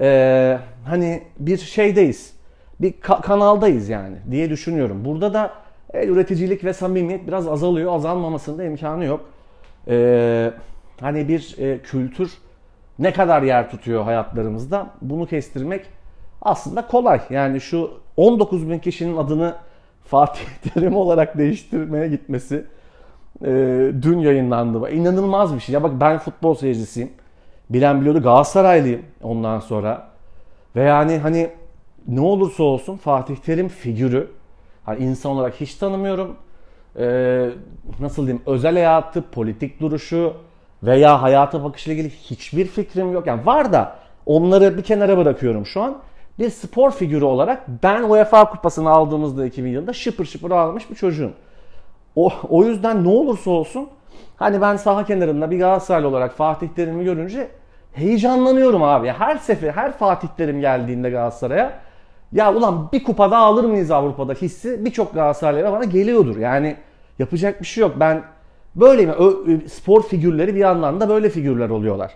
e, 0.00 0.58
hani 0.84 1.22
bir 1.38 1.58
şeydeyiz. 1.58 2.36
Bir 2.80 2.92
ka- 2.92 3.20
kanaldayız 3.20 3.88
yani 3.88 4.16
diye 4.30 4.50
düşünüyorum. 4.50 5.04
Burada 5.04 5.34
da 5.34 5.52
evet, 5.92 6.08
üreticilik 6.08 6.64
ve 6.64 6.72
samimiyet 6.72 7.26
biraz 7.26 7.48
azalıyor. 7.48 7.92
Azalmamasında 7.92 8.64
imkanı 8.64 9.04
yok. 9.04 9.20
Ee, 9.88 10.50
hani 11.00 11.28
bir 11.28 11.54
e, 11.58 11.78
kültür 11.78 12.32
ne 12.98 13.12
kadar 13.12 13.42
yer 13.42 13.70
tutuyor 13.70 14.04
hayatlarımızda 14.04 14.86
bunu 15.02 15.26
kestirmek 15.26 15.86
aslında 16.42 16.86
kolay. 16.86 17.20
Yani 17.30 17.60
şu 17.60 17.90
19 18.16 18.70
bin 18.70 18.78
kişinin 18.78 19.16
adını 19.16 19.54
Fatih 20.04 20.44
Terim 20.74 20.96
olarak 20.96 21.38
değiştirmeye 21.38 22.08
gitmesi 22.08 22.64
e, 23.44 23.50
dün 24.02 24.18
yayınlandı. 24.18 24.90
İnanılmaz 24.90 25.54
bir 25.54 25.60
şey. 25.60 25.72
Ya 25.72 25.82
bak 25.82 25.92
ben 26.00 26.18
futbol 26.18 26.54
seyircisiyim. 26.54 27.10
Bilen 27.70 28.00
biliyordu 28.00 28.22
Galatasaraylıyım 28.22 29.02
ondan 29.22 29.60
sonra. 29.60 30.08
Ve 30.76 30.82
yani 30.82 31.18
hani 31.18 31.50
ne 32.08 32.20
olursa 32.20 32.62
olsun 32.62 32.96
Fatih 32.96 33.36
Terim 33.36 33.68
figürü. 33.68 34.30
Hani 34.84 35.04
insan 35.04 35.32
olarak 35.32 35.54
hiç 35.54 35.74
tanımıyorum. 35.74 36.36
Ee, 36.98 37.50
nasıl 38.00 38.26
diyeyim 38.26 38.42
özel 38.46 38.74
hayatı, 38.74 39.22
politik 39.22 39.80
duruşu, 39.80 40.32
veya 40.82 41.22
hayata 41.22 41.64
bakışla 41.64 41.92
ilgili 41.92 42.10
hiçbir 42.10 42.66
fikrim 42.66 43.12
yok. 43.12 43.26
Yani 43.26 43.46
var 43.46 43.72
da 43.72 43.96
onları 44.26 44.76
bir 44.76 44.82
kenara 44.82 45.18
bırakıyorum 45.18 45.66
şu 45.66 45.82
an. 45.82 45.98
Bir 46.38 46.50
spor 46.50 46.90
figürü 46.90 47.24
olarak 47.24 47.64
ben 47.82 48.02
UEFA 48.02 48.50
kupasını 48.50 48.90
aldığımızda 48.90 49.46
2000 49.46 49.70
yılında 49.70 49.92
şıpır 49.92 50.24
şıpır 50.24 50.50
ağlamış 50.50 50.90
bir 50.90 50.94
çocuğum. 50.94 51.32
O, 52.16 52.32
o 52.48 52.64
yüzden 52.64 53.04
ne 53.04 53.08
olursa 53.08 53.50
olsun 53.50 53.88
hani 54.36 54.60
ben 54.60 54.76
saha 54.76 55.04
kenarında 55.04 55.50
bir 55.50 55.58
Galatasaraylı 55.58 56.08
olarak 56.08 56.32
Fatih 56.32 56.68
Terim'i 56.68 57.04
görünce 57.04 57.48
heyecanlanıyorum 57.92 58.82
abi. 58.82 59.08
Her 59.08 59.36
sefer 59.36 59.72
her 59.72 59.92
Fatih 59.92 60.28
Terim 60.28 60.60
geldiğinde 60.60 61.10
Galatasaray'a 61.10 61.72
ya 62.32 62.54
ulan 62.54 62.88
bir 62.92 63.04
kupada 63.04 63.38
alır 63.38 63.64
mıyız 63.64 63.90
Avrupa'da 63.90 64.32
hissi 64.32 64.84
birçok 64.84 65.14
Galatasaraylı'ya 65.14 65.72
bana 65.72 65.84
geliyordur. 65.84 66.36
Yani 66.36 66.76
yapacak 67.18 67.60
bir 67.60 67.66
şey 67.66 67.82
yok. 67.82 67.92
Ben 68.00 68.24
Böyle 68.76 69.06
mi? 69.06 69.12
Spor 69.68 70.02
figürleri 70.02 70.54
bir 70.54 70.60
yandan 70.60 71.00
da 71.00 71.08
böyle 71.08 71.30
figürler 71.30 71.70
oluyorlar. 71.70 72.12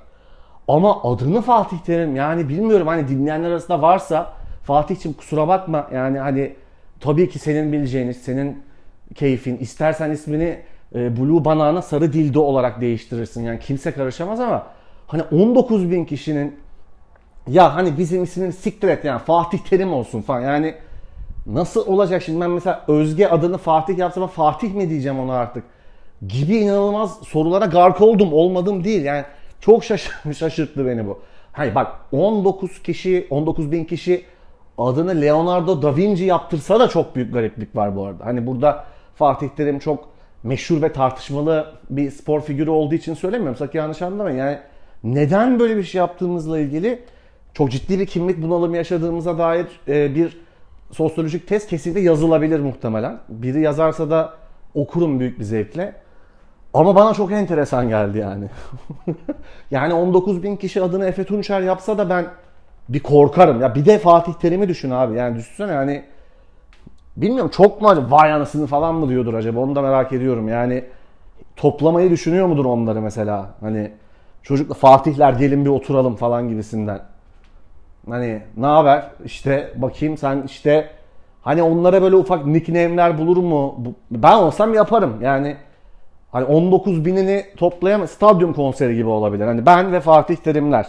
Ama 0.69 1.03
adını 1.03 1.43
Fatih 1.43 1.79
Terim 1.79 2.17
yani 2.17 2.49
bilmiyorum 2.49 2.87
hani 2.87 3.09
dinleyenler 3.09 3.51
arasında 3.51 3.83
varsa 3.83 4.33
Fatih'cim 4.65 5.13
kusura 5.13 5.49
bakma 5.49 5.89
yani 5.95 6.19
hani 6.19 6.55
tabii 7.01 7.29
ki 7.29 7.39
senin 7.39 7.73
bileceğiniz, 7.73 8.17
senin 8.17 8.63
keyfin. 9.15 9.57
istersen 9.57 10.11
ismini 10.11 10.59
e, 10.95 11.17
Blue 11.17 11.45
Banana 11.45 11.83
Sarı 11.83 12.13
Dildo 12.13 12.41
olarak 12.41 12.81
değiştirirsin. 12.81 13.43
Yani 13.45 13.59
kimse 13.59 13.93
karışamaz 13.93 14.41
ama 14.41 14.67
hani 15.07 15.23
19 15.23 15.91
bin 15.91 16.05
kişinin 16.05 16.57
ya 17.49 17.75
hani 17.75 17.99
bizim 17.99 18.23
ismini 18.23 18.53
siktir 18.53 18.89
et 18.89 19.05
yani 19.05 19.21
Fatih 19.21 19.59
Terim 19.59 19.93
olsun 19.93 20.23
falan 20.23 20.41
yani 20.41 20.75
nasıl 21.47 21.87
olacak 21.87 22.23
şimdi 22.23 22.41
ben 22.41 22.51
mesela 22.51 22.85
Özge 22.89 23.27
adını 23.27 23.59
Fatih 23.59 23.99
yapsam 23.99 24.27
Fatih 24.27 24.75
mi 24.75 24.91
diyeceğim 24.91 25.21
ona 25.21 25.35
artık 25.35 25.65
gibi 26.29 26.57
inanılmaz 26.57 27.19
sorulara 27.27 27.65
gark 27.65 28.01
oldum. 28.01 28.33
Olmadım 28.33 28.85
değil. 28.85 29.05
Yani 29.05 29.25
çok 29.61 29.85
şaş- 29.85 30.35
şaşırttı 30.39 30.87
beni 30.87 31.07
bu. 31.07 31.21
Hayır 31.53 31.75
bak 31.75 31.93
19 32.13 32.83
kişi, 32.83 33.27
19 33.31 33.73
bin 33.73 33.85
kişi 33.85 34.25
adını 34.79 35.21
Leonardo 35.21 35.83
da 35.83 35.97
Vinci 35.97 36.25
yaptırsa 36.25 36.81
da 36.81 36.89
çok 36.89 37.17
büyük 37.17 37.35
gariplik 37.35 37.77
var 37.77 37.97
bu 37.97 38.07
arada. 38.07 38.27
Hani 38.27 38.47
burada 38.47 38.85
Fatih 39.21 39.49
Terim 39.49 39.79
çok 39.79 40.09
meşhur 40.43 40.83
ve 40.83 40.93
tartışmalı 40.93 41.75
bir 41.91 42.11
spor 42.11 42.41
figürü 42.41 42.71
olduğu 42.71 42.95
için 42.95 43.15
söylemiyorum. 43.15 43.57
Sakın 43.57 43.79
yanlış 43.79 44.03
anlamayın. 44.03 44.39
Yani 44.39 44.59
neden 45.05 45.61
böyle 45.61 45.77
bir 45.77 45.83
şey 45.83 45.99
yaptığımızla 45.99 46.59
ilgili 46.59 47.03
çok 47.55 47.71
ciddi 47.71 47.99
bir 47.99 48.07
kimlik 48.07 48.43
bunalımı 48.43 48.77
yaşadığımıza 48.77 49.39
dair 49.39 49.67
e, 49.89 50.15
bir 50.15 50.41
sosyolojik 50.93 51.49
test 51.49 51.71
kesinlikle 51.71 52.01
yazılabilir 52.01 52.61
muhtemelen. 52.61 53.19
Biri 53.29 53.61
yazarsa 53.61 54.11
da 54.11 54.35
okurum 54.75 55.21
büyük 55.21 55.39
bir 55.39 55.45
zevkle. 55.45 55.95
Ama 56.75 56.95
bana 56.95 57.15
çok 57.15 57.33
enteresan 57.33 57.89
geldi 57.89 58.19
yani. 58.19 58.47
yani 59.71 59.95
19 59.95 60.43
bin 60.43 60.57
kişi 60.57 60.83
adını 60.83 61.07
Efe 61.07 61.25
Tunçer 61.25 61.61
yapsa 61.61 61.99
da 61.99 62.11
ben 62.11 62.27
bir 62.89 63.01
korkarım. 63.01 63.61
Ya 63.61 63.75
bir 63.75 63.87
de 63.87 63.99
Fatih 63.99 64.33
Terim'i 64.33 64.69
düşün 64.69 64.91
abi. 64.91 65.17
Yani 65.17 65.37
düşünsene 65.37 65.73
yani 65.73 66.05
bilmiyorum 67.23 67.51
çok 67.55 67.83
mu 67.83 67.89
acaba 67.89 68.17
vay 68.17 68.33
anasını 68.33 68.67
falan 68.67 68.95
mı 68.95 69.09
diyordur 69.09 69.35
acaba 69.35 69.61
onu 69.61 69.77
da 69.77 69.83
merak 69.83 70.13
ediyorum. 70.13 70.49
Yani 70.49 70.85
toplamayı 71.57 72.11
düşünüyor 72.11 72.47
mudur 72.47 72.65
onları 72.65 73.01
mesela? 73.01 73.47
Hani 73.61 73.93
çocukla 74.43 74.75
Fatihler 74.75 75.33
gelin 75.33 75.65
bir 75.65 75.71
oturalım 75.71 76.17
falan 76.17 76.49
gibisinden. 76.49 77.01
Hani 78.09 78.43
ne 78.57 78.67
haber? 78.67 79.11
İşte 79.25 79.73
bakayım 79.77 80.17
sen 80.17 80.43
işte 80.47 80.91
hani 81.43 81.63
onlara 81.63 82.03
böyle 82.03 82.17
ufak 82.17 82.47
nickname'ler 82.47 83.19
bulur 83.19 83.37
mu? 83.37 83.85
Ben 84.11 84.37
olsam 84.37 84.75
yaparım. 84.75 85.17
Yani 85.23 85.57
Hani 86.33 86.45
19 86.45 87.05
binini 87.05 87.45
toplayamaz. 87.57 88.11
Stadyum 88.11 88.53
konseri 88.53 88.95
gibi 88.97 89.09
olabilir. 89.09 89.47
Hani 89.47 89.67
ben 89.67 89.93
ve 89.93 90.01
Fatih 90.01 90.37
Terimler. 90.37 90.87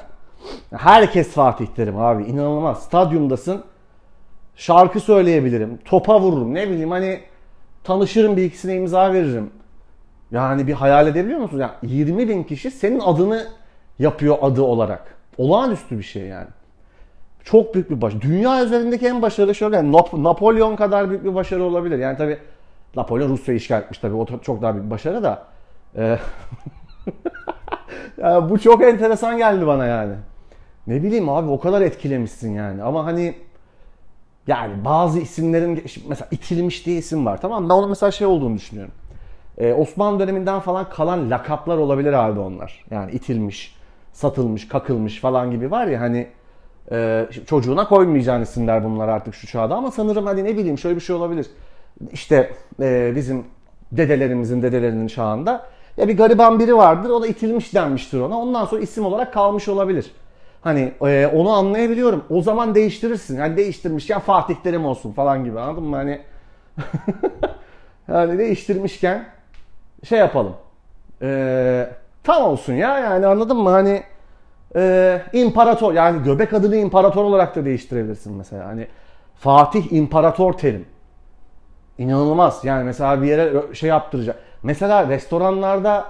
Herkes 0.78 1.32
Fatih 1.32 1.68
Terim 1.68 1.98
abi. 1.98 2.24
inanılmaz. 2.24 2.84
Stadyumdasın. 2.84 3.64
Şarkı 4.62 5.00
söyleyebilirim. 5.00 5.80
Topa 5.86 6.22
vururum. 6.22 6.54
Ne 6.54 6.70
bileyim 6.70 6.92
hani 6.92 7.20
tanışırım 7.84 8.38
bir 8.38 8.44
ikisine 8.44 8.76
imza 8.76 9.14
veririm. 9.14 9.50
Yani 10.32 10.68
bir 10.68 10.74
hayal 10.74 11.08
edebiliyor 11.08 11.40
musunuz? 11.40 11.62
Yani 11.62 11.94
20 11.94 12.30
bin 12.30 12.44
kişi 12.44 12.72
senin 12.72 13.00
adını 13.00 13.48
yapıyor 14.00 14.38
adı 14.42 14.62
olarak. 14.62 15.16
Olağanüstü 15.38 15.98
bir 15.98 16.04
şey 16.04 16.24
yani. 16.24 16.48
Çok 17.44 17.74
büyük 17.74 17.90
bir 17.90 18.02
başarı. 18.02 18.22
Dünya 18.22 18.64
üzerindeki 18.66 19.08
en 19.08 19.22
başarılı 19.22 19.56
şey 19.56 19.70
yani 19.70 19.92
Nap- 19.92 20.24
Napolyon 20.24 20.76
kadar 20.76 21.10
büyük 21.10 21.24
bir 21.24 21.36
başarı 21.36 21.64
olabilir. 21.64 22.00
Yani 22.00 22.18
tabi 22.18 22.38
Napolyon 22.96 23.30
Rusya'yı 23.30 23.58
işgal 23.58 23.82
etmiş 23.82 24.00
tabi 24.00 24.16
o 24.16 24.26
çok 24.42 24.62
daha 24.62 24.74
büyük 24.74 24.86
bir 24.86 24.92
başarı 24.92 25.24
da. 25.24 25.44
Ee, 25.98 26.18
ya 28.18 28.50
bu 28.50 28.60
çok 28.60 28.84
enteresan 28.84 29.38
geldi 29.38 29.68
bana 29.68 29.86
yani. 29.86 30.14
Ne 30.88 31.04
bileyim 31.04 31.30
abi 31.30 31.50
o 31.50 31.60
kadar 31.60 31.82
etkilemişsin 31.82 32.54
yani. 32.54 32.84
Ama 32.84 33.06
hani 33.06 33.36
yani 34.48 34.86
bazı 34.86 35.20
isimlerin 35.20 35.84
mesela 36.08 36.28
itilmiş 36.32 36.86
diye 36.86 36.98
isim 36.98 37.26
var 37.26 37.42
tamam 37.42 37.64
mı? 37.64 37.70
Ben 37.70 37.74
onun 37.74 37.90
mesela 37.90 38.12
şey 38.12 38.28
olduğunu 38.28 38.56
düşünüyorum. 38.56 38.94
Ee, 39.58 39.74
Osmanlı 39.74 40.20
döneminden 40.20 40.60
falan 40.60 40.90
kalan 40.90 41.32
lakaplar 41.32 41.78
olabilir 41.78 42.14
abi 42.14 42.40
onlar. 42.40 42.86
Yani 42.92 43.12
itilmiş, 43.12 43.76
satılmış, 44.14 44.68
kakılmış 44.68 45.20
falan 45.20 45.52
gibi 45.52 45.72
var 45.72 45.88
ya 45.88 46.02
hani 46.02 46.28
e, 46.92 47.28
çocuğuna 47.48 47.88
koymayacağın 47.88 48.42
isimler 48.42 48.84
bunlar 48.84 49.08
artık 49.08 49.36
şu 49.36 49.48
çağda 49.48 49.76
ama 49.76 49.92
sanırım 49.92 50.26
hadi 50.26 50.44
ne 50.44 50.58
bileyim 50.58 50.78
şöyle 50.78 50.96
bir 50.96 51.02
şey 51.02 51.16
olabilir. 51.16 51.48
İşte 52.12 52.52
e, 52.82 53.14
bizim 53.16 53.46
dedelerimizin 53.92 54.62
dedelerinin 54.62 55.08
çağında 55.08 55.66
ya 55.98 56.08
bir 56.08 56.18
gariban 56.18 56.60
biri 56.60 56.78
vardır 56.78 57.10
o 57.10 57.22
da 57.22 57.28
itilmiş 57.28 57.74
denmiştir 57.74 58.20
ona. 58.20 58.40
Ondan 58.40 58.66
sonra 58.66 58.82
isim 58.82 59.06
olarak 59.06 59.34
kalmış 59.34 59.68
olabilir. 59.68 60.12
Hani 60.62 60.94
e, 61.02 61.28
onu 61.28 61.52
anlayabiliyorum. 61.52 62.24
O 62.30 62.42
zaman 62.42 62.76
değiştirirsin. 62.76 63.38
Yani 63.38 63.58
değiştirmiş 63.58 64.10
ya 64.10 64.20
Fatih 64.20 64.56
Terim 64.56 64.86
olsun 64.86 65.12
falan 65.12 65.44
gibi 65.44 65.60
anladın 65.60 65.84
mı? 65.84 65.96
Hani 65.96 66.22
yani 68.08 68.38
değiştirmişken 68.38 69.26
şey 70.04 70.20
yapalım. 70.20 70.54
E, 71.22 71.90
tam 72.24 72.44
olsun 72.44 72.74
ya 72.74 73.00
yani 73.00 73.28
anladın 73.28 73.58
mı? 73.58 73.70
Hani 73.70 74.04
e, 74.76 75.22
imparator 75.34 75.94
yani 75.94 76.24
göbek 76.24 76.54
adını 76.54 76.76
imparator 76.76 77.24
olarak 77.24 77.56
da 77.56 77.66
değiştirebilirsin 77.66 78.34
mesela. 78.34 78.66
Hani 78.68 78.88
Fatih 79.36 79.92
İmparator 79.92 80.54
Terim. 80.54 80.86
İnanılmaz. 81.98 82.66
Yani 82.66 82.84
mesela 82.84 83.22
bir 83.22 83.28
yere 83.28 83.74
şey 83.74 83.90
yaptıracak. 83.90 84.40
Mesela 84.64 85.10
restoranlarda 85.10 86.06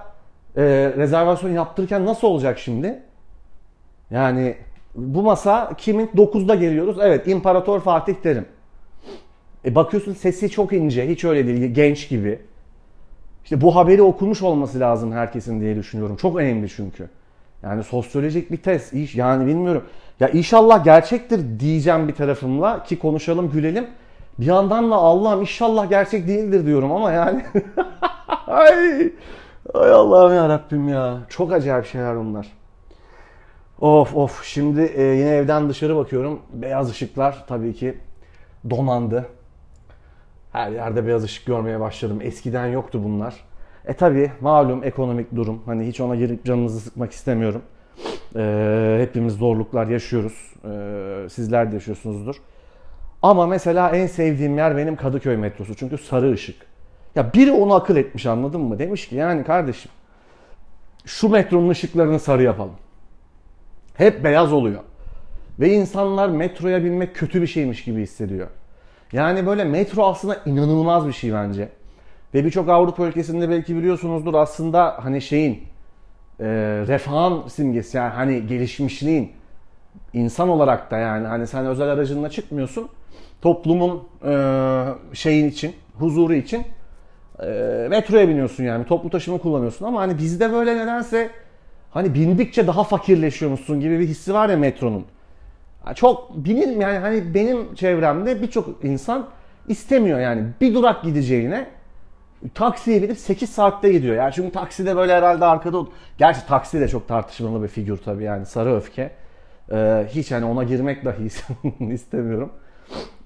e, 0.58 0.62
rezervasyon 0.98 1.52
yaptırırken 1.52 2.06
nasıl 2.06 2.28
olacak 2.28 2.60
şimdi? 2.60 3.04
Yani 4.12 4.56
bu 4.96 5.22
masa 5.22 5.72
kimin? 5.78 6.08
9'da 6.08 6.56
geliyoruz. 6.56 6.98
Evet 7.02 7.28
İmparator 7.28 7.80
Fatih 7.80 8.14
Terim. 8.14 8.46
E 9.66 9.76
bakıyorsun 9.76 10.14
sesi 10.14 10.50
çok 10.50 10.74
ince. 10.74 11.10
Hiç 11.10 11.26
öyle 11.26 11.48
değil. 11.48 11.74
Genç 11.74 12.10
gibi. 12.10 12.40
İşte 13.44 13.62
bu 13.62 13.76
haberi 13.76 14.02
okumuş 14.02 14.42
olması 14.42 14.80
lazım 14.80 15.12
herkesin 15.12 15.62
diye 15.62 15.76
düşünüyorum. 15.76 16.16
Çok 16.16 16.38
önemli 16.38 16.70
çünkü. 16.70 17.10
Yani 17.64 17.84
sosyolojik 17.84 18.52
bir 18.52 18.58
test. 18.58 18.94
iş 18.94 19.16
yani 19.16 19.48
bilmiyorum. 19.48 19.84
Ya 20.20 20.30
inşallah 20.30 20.84
gerçektir 20.84 21.60
diyeceğim 21.60 22.08
bir 22.08 22.16
tarafımla 22.16 22.84
ki 22.84 23.00
konuşalım 23.00 23.52
gülelim. 23.52 23.88
Bir 24.40 24.46
yandan 24.46 24.92
da 24.92 24.96
Allah'ım 24.96 25.42
inşallah 25.42 25.90
gerçek 25.90 26.28
değildir 26.28 26.66
diyorum 26.66 26.92
ama 26.92 27.12
yani. 27.12 27.46
ay, 28.48 29.12
ay 29.74 29.92
Allah'ım 29.92 30.36
ya 30.36 30.50
Rabbim 30.50 30.90
ya. 30.90 31.18
Çok 31.30 31.54
acayip 31.54 31.86
şeyler 31.86 32.18
bunlar. 32.18 32.61
Of 33.82 34.16
of 34.16 34.44
şimdi 34.44 34.82
e, 34.82 35.04
yine 35.04 35.30
evden 35.30 35.70
dışarı 35.70 35.96
bakıyorum. 35.96 36.40
Beyaz 36.54 36.92
ışıklar 36.92 37.44
tabii 37.48 37.74
ki 37.74 37.98
donandı. 38.70 39.26
Her 40.52 40.72
yerde 40.72 41.08
beyaz 41.08 41.24
ışık 41.24 41.46
görmeye 41.46 41.80
başladım. 41.80 42.20
Eskiden 42.22 42.68
yoktu 42.68 43.02
bunlar. 43.04 43.36
E 43.86 43.94
tabi 43.94 44.32
malum 44.42 44.84
ekonomik 44.84 45.36
durum. 45.36 45.62
Hani 45.66 45.88
hiç 45.88 46.02
ona 46.02 46.16
girip 46.16 46.46
canınızı 46.46 46.80
sıkmak 46.80 47.12
istemiyorum. 47.12 47.62
E, 48.36 48.98
hepimiz 49.02 49.34
zorluklar 49.34 49.88
yaşıyoruz. 49.88 50.54
E, 50.66 51.30
sizler 51.30 51.72
de 51.72 51.76
yaşıyorsunuzdur. 51.76 52.36
Ama 53.22 53.48
mesela 53.48 53.90
en 53.90 54.08
sevdiğim 54.08 54.58
yer 54.58 54.78
benim 54.78 54.96
Kadıköy 54.96 55.38
metrosu. 55.38 55.76
Çünkü 55.76 55.98
sarı 55.98 56.32
ışık. 56.32 56.56
Ya 57.16 57.34
biri 57.34 57.52
onu 57.52 57.74
akıl 57.74 57.96
etmiş 57.96 58.26
anladın 58.26 58.62
mı? 58.62 58.80
Demiş 58.80 59.08
ki 59.08 59.16
yani 59.16 59.44
kardeşim 59.44 59.92
şu 61.06 61.30
metronun 61.30 61.70
ışıklarını 61.70 62.20
sarı 62.20 62.44
yapalım. 62.44 62.76
Hep 64.02 64.24
beyaz 64.24 64.54
oluyor. 64.54 64.82
Ve 65.60 65.74
insanlar 65.74 66.30
metroya 66.30 66.84
binmek 66.84 67.16
kötü 67.16 67.42
bir 67.42 67.48
şeymiş 67.48 67.84
gibi 67.84 68.02
hissediyor. 68.02 68.48
Yani 69.12 69.46
böyle 69.46 69.64
metro 69.64 70.04
aslında 70.04 70.38
inanılmaz 70.46 71.08
bir 71.08 71.14
şey 71.14 71.34
bence. 71.34 71.70
Ve 72.34 72.46
birçok 72.46 72.70
Avrupa 72.70 73.06
ülkesinde 73.06 73.50
belki 73.50 73.76
biliyorsunuzdur 73.76 74.34
aslında 74.34 74.98
hani 75.02 75.22
şeyin 75.22 75.64
e, 76.40 76.46
refahın 76.88 77.48
simgesi 77.48 77.98
yani 77.98 78.14
hani 78.14 78.48
gelişmişliğin 78.48 79.32
insan 80.14 80.50
olarak 80.50 80.92
da 80.92 80.98
yani 80.98 81.28
hani 81.28 81.48
sen 81.48 81.66
özel 81.66 81.88
aracınla 81.88 82.30
çıkmıyorsun 82.30 82.90
toplumun 83.42 84.08
e, 84.26 84.34
şeyin 85.14 85.50
için 85.50 85.76
huzuru 86.00 86.34
için 86.34 86.64
e, 87.44 87.48
metroya 87.90 88.30
biniyorsun 88.30 88.64
yani 88.64 88.86
toplu 88.86 89.10
taşıma 89.10 89.38
kullanıyorsun 89.38 89.86
ama 89.86 90.02
hani 90.02 90.18
bizde 90.18 90.52
böyle 90.52 90.78
nedense 90.78 91.30
hani 91.92 92.14
bindikçe 92.14 92.68
daha 92.68 92.84
fakirleşiyormuşsun 92.84 93.80
gibi 93.80 94.00
bir 94.00 94.08
hissi 94.08 94.34
var 94.34 94.50
ya 94.50 94.58
metronun. 94.58 95.06
Çok 95.96 96.36
bilin 96.36 96.80
yani 96.80 96.98
hani 96.98 97.34
benim 97.34 97.76
çevremde 97.76 98.42
birçok 98.42 98.86
insan 98.86 99.28
istemiyor 99.68 100.20
yani 100.20 100.44
bir 100.62 100.74
durak 100.74 101.04
gideceğine 101.04 101.68
taksiye 102.54 103.02
binip 103.02 103.18
8 103.18 103.50
saatte 103.50 103.92
gidiyor. 103.92 104.16
Yani 104.16 104.34
çünkü 104.34 104.52
takside 104.52 104.96
böyle 104.96 105.16
herhalde 105.16 105.46
arkada 105.46 105.86
gerçi 106.18 106.48
taksi 106.48 106.80
de 106.80 106.88
çok 106.88 107.08
tartışmalı 107.08 107.64
bir 107.64 107.68
figür 107.68 107.98
tabii 107.98 108.24
yani 108.24 108.46
sarı 108.46 108.76
öfke. 108.76 109.12
Ee, 109.72 110.08
hiç 110.10 110.32
hani 110.32 110.46
ona 110.46 110.64
girmek 110.64 111.06
dahi 111.06 111.30
istemiyorum. 111.94 112.52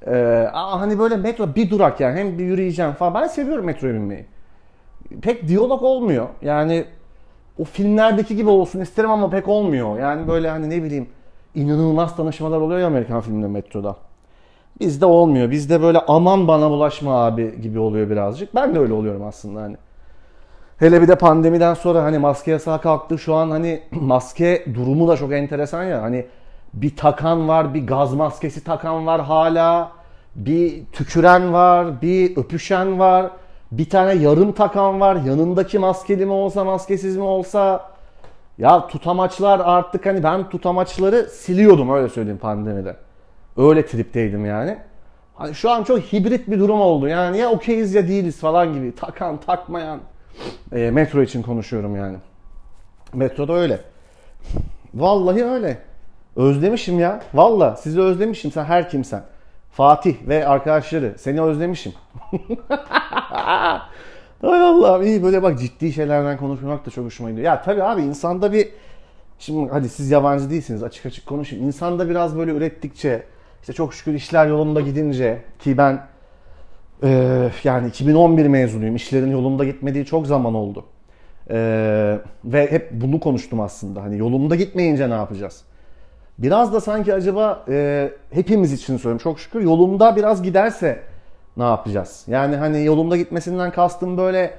Ee, 0.07 0.47
hani 0.53 0.99
böyle 0.99 1.17
metro 1.17 1.55
bir 1.55 1.69
durak 1.69 1.99
yani 1.99 2.19
hem 2.19 2.37
bir 2.37 2.43
yürüyeceğim 2.43 2.91
falan. 2.91 3.13
Ben 3.13 3.27
seviyorum 3.27 3.65
metroya 3.65 3.93
binmeyi. 3.93 4.25
Pek 5.21 5.47
diyalog 5.47 5.83
olmuyor. 5.83 6.27
Yani 6.41 6.85
o 7.59 7.63
filmlerdeki 7.63 8.35
gibi 8.35 8.49
olsun 8.49 8.79
isterim 8.79 9.11
ama 9.11 9.29
pek 9.29 9.47
olmuyor. 9.47 9.99
Yani 9.99 10.27
böyle 10.27 10.49
hani 10.49 10.69
ne 10.69 10.83
bileyim 10.83 11.07
inanılmaz 11.55 12.15
tanışmalar 12.15 12.61
oluyor 12.61 12.79
ya 12.79 12.87
Amerikan 12.87 13.21
filminde 13.21 13.47
metroda. 13.47 13.95
Bizde 14.79 15.05
olmuyor. 15.05 15.51
Bizde 15.51 15.81
böyle 15.81 15.99
aman 16.07 16.47
bana 16.47 16.69
bulaşma 16.69 17.25
abi 17.25 17.61
gibi 17.61 17.79
oluyor 17.79 18.09
birazcık. 18.09 18.55
Ben 18.55 18.75
de 18.75 18.79
öyle 18.79 18.93
oluyorum 18.93 19.23
aslında 19.23 19.61
hani. 19.61 19.77
Hele 20.77 21.01
bir 21.01 21.07
de 21.07 21.15
pandemiden 21.15 21.73
sonra 21.73 22.03
hani 22.03 22.17
maske 22.17 22.51
yasağı 22.51 22.81
kalktı. 22.81 23.19
Şu 23.19 23.35
an 23.35 23.49
hani 23.51 23.81
maske 23.91 24.65
durumu 24.73 25.07
da 25.07 25.17
çok 25.17 25.33
enteresan 25.33 25.83
ya. 25.83 26.01
Hani 26.01 26.25
bir 26.73 26.95
takan 26.95 27.47
var, 27.47 27.73
bir 27.73 27.87
gaz 27.87 28.13
maskesi 28.13 28.63
takan 28.63 29.05
var 29.05 29.21
hala. 29.21 29.91
Bir 30.35 30.85
tüküren 30.85 31.53
var, 31.53 32.01
bir 32.01 32.37
öpüşen 32.37 32.99
var. 32.99 33.31
Bir 33.77 33.89
tane 33.89 34.13
yarım 34.13 34.51
takan 34.51 34.99
var. 34.99 35.15
Yanındaki 35.15 35.79
maskeli 35.79 36.25
mi 36.25 36.31
olsa, 36.31 36.63
maskesiz 36.63 37.17
mi 37.17 37.23
olsa. 37.23 37.89
Ya 38.57 38.87
tutamaçlar 38.87 39.61
artık 39.63 40.05
hani 40.05 40.23
ben 40.23 40.49
tutamaçları 40.49 41.23
siliyordum 41.23 41.93
öyle 41.93 42.09
söyleyeyim 42.09 42.37
pandemide. 42.37 42.95
Öyle 43.57 43.85
tripteydim 43.85 44.45
yani. 44.45 44.77
Hani 45.35 45.55
şu 45.55 45.71
an 45.71 45.83
çok 45.83 45.99
hibrit 45.99 46.49
bir 46.49 46.59
durum 46.59 46.81
oldu. 46.81 47.07
Yani 47.07 47.37
ya 47.37 47.49
okeyiz 47.49 47.93
ya 47.93 48.07
değiliz 48.07 48.39
falan 48.39 48.73
gibi. 48.73 48.95
Takan, 48.95 49.37
takmayan. 49.37 49.99
E, 50.71 50.91
metro 50.91 51.21
için 51.21 51.41
konuşuyorum 51.41 51.95
yani. 51.95 52.17
Metroda 53.13 53.53
öyle. 53.53 53.79
Vallahi 54.93 55.45
öyle. 55.45 55.77
Özlemişim 56.35 56.99
ya. 56.99 57.21
Valla 57.33 57.75
sizi 57.75 58.01
özlemişim. 58.01 58.51
Sen 58.51 58.63
her 58.63 58.89
kimsen. 58.89 59.23
Fatih 59.75 60.15
ve 60.27 60.47
arkadaşları. 60.47 61.15
Seni 61.17 61.41
özlemişim. 61.41 61.93
Hay 64.41 64.61
Allah'ım 64.61 65.03
iyi 65.03 65.23
böyle 65.23 65.43
bak 65.43 65.59
ciddi 65.59 65.93
şeylerden 65.93 66.37
konuşmak 66.37 66.85
da 66.85 66.89
çok 66.89 67.05
hoşuma 67.05 67.29
gidiyor. 67.29 67.45
Ya 67.45 67.61
tabii 67.61 67.83
abi 67.83 68.01
insanda 68.01 68.53
bir 68.53 68.67
Şimdi 69.39 69.71
hadi 69.71 69.89
siz 69.89 70.11
yabancı 70.11 70.49
değilsiniz 70.49 70.83
açık 70.83 71.05
açık 71.05 71.25
konuşayım. 71.25 71.65
İnsanda 71.65 72.09
biraz 72.09 72.37
böyle 72.37 72.51
ürettikçe 72.51 73.23
işte 73.61 73.73
çok 73.73 73.93
şükür 73.93 74.13
işler 74.13 74.47
yolunda 74.47 74.81
gidince 74.81 75.41
ki 75.59 75.77
ben 75.77 76.01
e, 77.03 77.49
yani 77.63 77.87
2011 77.87 78.47
mezunuyum. 78.47 78.95
İşlerin 78.95 79.31
yolunda 79.31 79.65
gitmediği 79.65 80.05
çok 80.05 80.27
zaman 80.27 80.53
oldu. 80.53 80.85
E, 81.49 81.57
ve 82.45 82.71
hep 82.71 82.91
bunu 82.91 83.19
konuştum 83.19 83.61
aslında. 83.61 84.03
Hani 84.03 84.17
yolunda 84.17 84.55
gitmeyince 84.55 85.09
ne 85.09 85.13
yapacağız? 85.13 85.63
Biraz 86.37 86.73
da 86.73 86.81
sanki 86.81 87.13
acaba 87.13 87.63
e, 87.69 88.09
hepimiz 88.31 88.73
için 88.73 88.97
söylüyorum. 88.97 89.17
Çok 89.23 89.39
şükür 89.39 89.61
yolunda 89.61 90.15
biraz 90.15 90.43
giderse 90.43 90.99
ne 91.57 91.63
yapacağız? 91.63 92.23
Yani 92.27 92.55
hani 92.55 92.85
yolunda 92.85 93.17
gitmesinden 93.17 93.71
kastım 93.71 94.17
böyle 94.17 94.53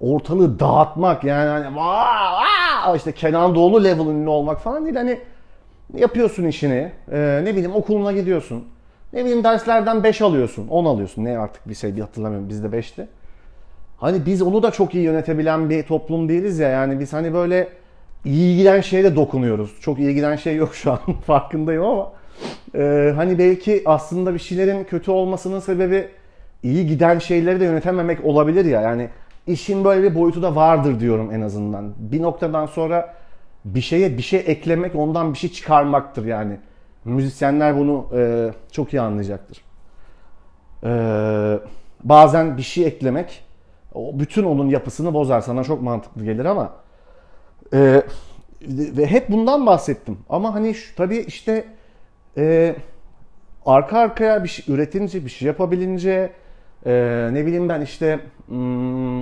ortalığı 0.00 0.60
dağıtmak. 0.60 1.24
Yani 1.24 1.48
hani 1.48 1.76
vaa, 1.76 2.96
işte 2.96 3.12
Kenan 3.12 3.54
Doğulu 3.54 3.84
level 3.84 4.06
ünlü 4.06 4.28
olmak 4.28 4.60
falan 4.60 4.84
değil. 4.84 4.96
Hani 4.96 5.20
yapıyorsun 5.96 6.44
işini 6.44 6.92
e, 7.12 7.40
ne 7.44 7.52
bileyim 7.52 7.74
okuluna 7.74 8.12
gidiyorsun. 8.12 8.64
Ne 9.12 9.24
bileyim 9.24 9.44
derslerden 9.44 10.02
5 10.04 10.22
alıyorsun 10.22 10.68
10 10.68 10.84
alıyorsun. 10.84 11.24
Ne 11.24 11.38
artık 11.38 11.68
bir 11.68 11.74
şey 11.74 11.96
bir 11.96 12.00
hatırlamıyorum 12.00 12.48
bizde 12.48 12.66
5'ti. 12.66 13.06
Hani 13.98 14.26
biz 14.26 14.42
onu 14.42 14.62
da 14.62 14.70
çok 14.70 14.94
iyi 14.94 15.04
yönetebilen 15.04 15.70
bir 15.70 15.82
toplum 15.82 16.28
değiliz 16.28 16.58
ya. 16.58 16.68
Yani 16.68 17.00
biz 17.00 17.12
hani 17.12 17.34
böyle 17.34 17.68
iyi 18.24 18.56
giden 18.56 18.80
şeye 18.80 19.04
de 19.04 19.16
dokunuyoruz. 19.16 19.80
Çok 19.80 19.98
iyi 19.98 20.14
giden 20.14 20.36
şey 20.36 20.56
yok 20.56 20.74
şu 20.74 20.92
an 20.92 20.98
farkındayım 21.26 21.84
ama 21.84 22.12
e, 22.74 23.12
hani 23.16 23.38
belki 23.38 23.82
aslında 23.86 24.34
bir 24.34 24.38
şeylerin 24.38 24.84
kötü 24.84 25.10
olmasının 25.10 25.60
sebebi 25.60 26.08
iyi 26.62 26.86
giden 26.86 27.18
şeyleri 27.18 27.60
de 27.60 27.64
yönetememek 27.64 28.24
olabilir 28.24 28.64
ya. 28.64 28.80
Yani 28.80 29.08
işin 29.46 29.84
böyle 29.84 30.10
bir 30.10 30.14
boyutu 30.14 30.42
da 30.42 30.56
vardır 30.56 31.00
diyorum 31.00 31.30
en 31.32 31.40
azından. 31.40 31.92
Bir 31.98 32.22
noktadan 32.22 32.66
sonra 32.66 33.14
bir 33.64 33.80
şeye 33.80 34.18
bir 34.18 34.22
şey 34.22 34.42
eklemek 34.46 34.94
ondan 34.94 35.32
bir 35.32 35.38
şey 35.38 35.52
çıkarmaktır 35.52 36.26
yani. 36.26 36.56
Müzisyenler 37.04 37.78
bunu 37.78 38.06
e, 38.14 38.50
çok 38.72 38.92
iyi 38.94 39.00
anlayacaktır. 39.00 39.64
E, 40.84 40.90
bazen 42.04 42.56
bir 42.56 42.62
şey 42.62 42.86
eklemek 42.86 43.44
o 43.94 44.18
bütün 44.18 44.44
onun 44.44 44.68
yapısını 44.68 45.14
bozar. 45.14 45.40
Sana 45.40 45.64
çok 45.64 45.82
mantıklı 45.82 46.24
gelir 46.24 46.44
ama 46.44 46.72
e, 47.74 48.02
ve 48.68 49.06
hep 49.06 49.30
bundan 49.30 49.66
bahsettim. 49.66 50.18
Ama 50.28 50.54
hani 50.54 50.74
şu, 50.74 50.96
tabii 50.96 51.18
işte 51.18 51.64
e, 52.36 52.74
arka 53.66 53.98
arkaya 53.98 54.44
bir 54.44 54.48
şey 54.48 54.74
üretince, 54.74 55.24
bir 55.24 55.30
şey 55.30 55.46
yapabilince 55.46 56.32
e, 56.86 56.92
ne 57.32 57.46
bileyim 57.46 57.68
ben 57.68 57.80
işte 57.80 58.20
hmm, 58.46 59.20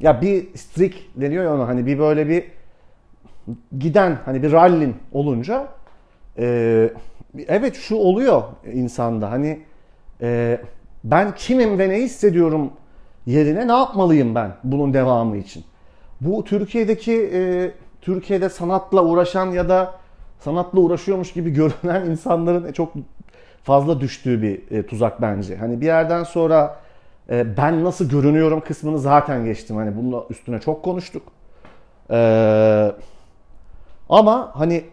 ya 0.00 0.20
bir 0.22 0.54
streak 0.54 0.92
deniyor 1.16 1.44
ya 1.44 1.54
ona 1.54 1.68
hani 1.68 1.86
bir 1.86 1.98
böyle 1.98 2.28
bir 2.28 2.44
giden 3.78 4.18
hani 4.24 4.42
bir 4.42 4.52
rallin 4.52 4.96
olunca 5.12 5.68
e, 6.38 6.90
evet 7.48 7.76
şu 7.76 7.96
oluyor 7.96 8.42
insanda 8.72 9.30
hani 9.30 9.60
e, 10.20 10.60
ben 11.04 11.34
kimim 11.34 11.78
ve 11.78 11.88
ne 11.88 11.96
hissediyorum 11.96 12.72
yerine 13.26 13.68
ne 13.68 13.72
yapmalıyım 13.72 14.34
ben 14.34 14.52
bunun 14.64 14.94
devamı 14.94 15.36
için. 15.36 15.64
Bu 16.24 16.44
Türkiye'deki 16.44 17.30
e, 17.34 17.70
Türkiye'de 18.00 18.48
sanatla 18.48 19.04
uğraşan 19.04 19.50
ya 19.50 19.68
da 19.68 19.94
sanatla 20.38 20.80
uğraşıyormuş 20.80 21.32
gibi 21.32 21.50
görünen 21.52 22.10
insanların 22.10 22.72
çok 22.72 22.92
fazla 23.62 24.00
düştüğü 24.00 24.42
bir 24.42 24.78
e, 24.78 24.86
tuzak 24.86 25.22
bence. 25.22 25.56
Hani 25.56 25.80
bir 25.80 25.86
yerden 25.86 26.24
sonra 26.24 26.76
e, 27.30 27.56
ben 27.56 27.84
nasıl 27.84 28.08
görünüyorum 28.08 28.60
kısmını 28.60 28.98
zaten 28.98 29.44
geçtim. 29.44 29.76
Hani 29.76 29.96
bunun 29.96 30.24
üstüne 30.30 30.60
çok 30.60 30.82
konuştuk. 30.82 31.22
E, 32.10 32.92
ama 34.08 34.50
hani 34.54 34.84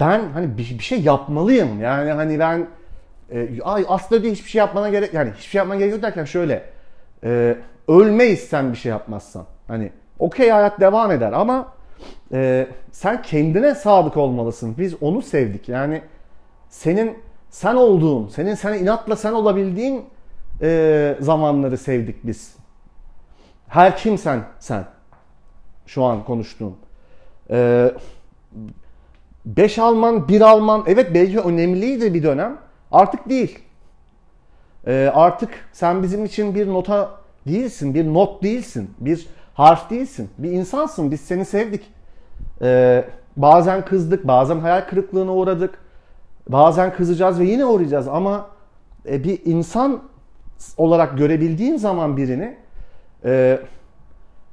ben 0.00 0.20
hani 0.32 0.58
bir, 0.58 0.78
bir 0.78 0.84
şey 0.84 1.00
yapmalıyım. 1.00 1.80
Yani 1.80 2.10
hani 2.10 2.38
ben 2.38 2.66
e, 3.30 3.62
ay 3.62 3.84
aslında 3.88 4.22
diye 4.22 4.32
hiçbir 4.32 4.50
şey 4.50 4.58
yapmana 4.58 4.88
gerek 4.88 5.14
yani 5.14 5.30
hiçbir 5.30 5.50
şey 5.50 5.58
yapmana 5.58 5.78
gerek 5.78 5.92
yok 5.92 6.02
derken 6.02 6.24
şöyle 6.24 6.64
e, 7.24 7.56
ölmeyiz 7.88 8.40
sen 8.40 8.72
bir 8.72 8.78
şey 8.78 8.90
yapmazsan. 8.90 9.46
Hani 9.68 9.92
okey 10.18 10.50
hayat 10.50 10.80
devam 10.80 11.10
eder 11.10 11.32
ama 11.32 11.72
e, 12.32 12.66
sen 12.92 13.22
kendine 13.22 13.74
sadık 13.74 14.16
olmalısın. 14.16 14.74
Biz 14.78 15.02
onu 15.02 15.22
sevdik. 15.22 15.68
Yani 15.68 16.02
senin 16.68 17.18
sen 17.50 17.74
olduğun, 17.74 18.28
senin 18.28 18.54
sen 18.54 18.74
inatla 18.74 19.16
sen 19.16 19.32
olabildiğin 19.32 20.04
e, 20.62 21.16
zamanları 21.20 21.78
sevdik 21.78 22.26
biz. 22.26 22.56
Her 23.68 23.96
kimsen 23.96 24.40
sen. 24.58 24.84
Şu 25.86 26.04
an 26.04 26.24
konuştuğum. 26.24 26.76
E, 27.50 27.90
beş 29.46 29.78
Alman, 29.78 30.28
bir 30.28 30.40
Alman 30.40 30.84
evet 30.86 31.14
belki 31.14 31.40
önemliydi 31.40 32.14
bir 32.14 32.22
dönem. 32.22 32.58
Artık 32.92 33.28
değil. 33.28 33.58
E, 34.86 35.10
artık 35.14 35.50
sen 35.72 36.02
bizim 36.02 36.24
için 36.24 36.54
bir 36.54 36.68
nota 36.68 37.10
değilsin, 37.46 37.94
bir 37.94 38.14
not 38.14 38.42
değilsin, 38.42 38.90
bir 39.00 39.26
harf 39.56 39.90
değilsin. 39.90 40.30
Bir 40.38 40.50
insansın. 40.50 41.10
Biz 41.10 41.20
seni 41.20 41.44
sevdik. 41.44 41.82
E, 42.62 43.04
bazen 43.36 43.84
kızdık, 43.84 44.26
bazen 44.28 44.58
hayal 44.58 44.80
kırıklığına 44.80 45.34
uğradık. 45.34 45.78
Bazen 46.48 46.92
kızacağız 46.92 47.40
ve 47.40 47.44
yine 47.44 47.64
uğrayacağız 47.64 48.08
ama 48.08 48.46
e, 49.08 49.24
bir 49.24 49.40
insan 49.44 50.02
olarak 50.76 51.18
görebildiğin 51.18 51.76
zaman 51.76 52.16
birini 52.16 52.56
e, 53.24 53.60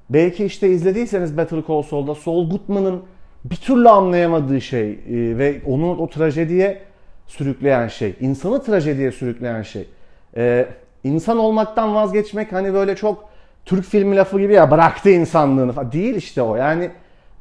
belki 0.10 0.46
işte 0.46 0.70
izlediyseniz 0.70 1.38
Better 1.38 1.60
Call 1.68 1.82
Saul'da 1.82 2.16
Saul 2.16 2.50
Goodman'ın 2.50 3.02
bir 3.46 3.56
türlü 3.56 3.89
anlayamadığı 3.89 4.62
şey 4.62 4.92
e, 4.92 4.98
ve 5.38 5.62
onu 5.66 5.98
o 5.98 6.10
trajediye 6.10 6.82
sürükleyen 7.28 7.88
şey, 7.88 8.16
insanı 8.20 8.63
trajediye 8.63 9.12
sürükleyen 9.12 9.62
şey. 9.62 9.89
E, 10.38 10.68
insan 11.04 11.38
olmaktan 11.38 11.96
vazgeçmek 11.96 12.54
hani 12.54 12.74
böyle 12.74 12.96
çok 12.96 13.33
Türk 13.65 13.86
filmi 13.86 14.15
lafı 14.15 14.39
gibi 14.39 14.54
ya 14.54 14.71
bıraktı 14.71 15.10
insanlığını 15.10 15.71
falan. 15.71 15.91
Değil 15.91 16.15
işte 16.15 16.41
o. 16.41 16.56
Yani 16.56 16.89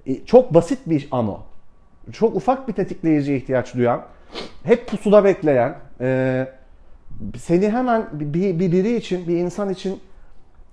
e, 0.07 0.25
çok 0.25 0.55
basit 0.55 0.79
bir 0.87 1.09
an 1.11 1.29
o. 1.29 1.41
Çok 2.13 2.37
ufak 2.37 2.69
bir 2.69 2.73
tetikleyiciye 2.73 3.37
ihtiyaç 3.37 3.75
duyan, 3.75 4.03
hep 4.65 4.87
pusuda 4.87 5.25
bekleyen, 5.25 5.75
e, 6.01 6.47
seni 7.39 7.71
hemen 7.71 8.07
bir, 8.13 8.59
bir 8.59 8.73
biri 8.73 8.97
için, 8.97 9.29
bir 9.29 9.37
insan 9.37 9.71
için 9.71 10.01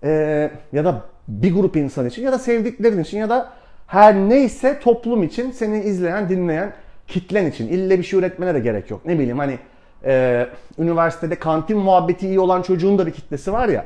e, 0.04 0.52
ya 0.74 0.86
da 0.86 1.02
bir 1.28 1.54
grup 1.54 1.76
insan 1.76 2.06
için 2.06 2.24
ya 2.24 2.32
da 2.32 2.40
sevdiklerin 2.40 3.04
için 3.04 3.18
ya 3.18 3.30
da 3.30 3.50
her 3.88 4.16
neyse 4.16 4.80
toplum 4.80 5.24
için 5.24 5.52
seni 5.52 5.80
izleyen, 5.84 6.30
dinleyen 6.30 6.74
kitlen 7.08 7.46
için. 7.46 7.68
İlle 7.68 7.98
bir 7.98 8.04
şey 8.04 8.20
üretmene 8.20 8.54
de 8.54 8.60
gerek 8.60 8.90
yok. 8.92 9.06
Ne 9.06 9.20
bileyim 9.20 9.40
hani 9.40 9.60
e, 10.06 10.46
üniversitede 10.80 11.36
kantin 11.36 11.78
muhabbeti 11.78 12.28
iyi 12.28 12.40
olan 12.40 12.62
çocuğun 12.62 12.98
da 12.98 13.06
bir 13.06 13.12
kitlesi 13.12 13.54
var 13.54 13.70
ya. 13.70 13.86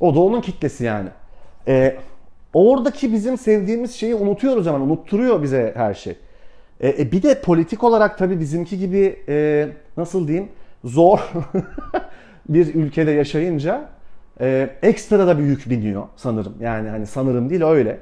O 0.00 0.14
da 0.14 0.20
onun 0.20 0.40
kitlesi 0.40 0.84
yani. 0.84 1.08
E, 1.68 1.96
oradaki 2.54 3.12
bizim 3.12 3.38
sevdiğimiz 3.38 3.94
şeyi 3.94 4.14
unutuyoruz 4.14 4.66
hemen. 4.66 4.80
Unutturuyor 4.80 5.42
bize 5.42 5.72
her 5.76 5.94
şey. 5.94 6.16
E, 6.80 6.88
e, 6.88 7.12
bir 7.12 7.22
de 7.22 7.40
politik 7.40 7.84
olarak 7.84 8.18
tabii 8.18 8.40
bizimki 8.40 8.78
gibi 8.78 9.16
e, 9.28 9.68
nasıl 9.96 10.28
diyeyim 10.28 10.48
zor 10.84 11.32
bir 12.48 12.74
ülkede 12.74 13.10
yaşayınca 13.10 13.88
e, 14.40 14.70
ekstra 14.82 15.26
da 15.26 15.38
bir 15.38 15.44
yük 15.44 15.70
biniyor 15.70 16.02
sanırım. 16.16 16.54
Yani 16.60 16.88
hani 16.88 17.06
sanırım 17.06 17.50
değil 17.50 17.62
öyle. 17.62 17.98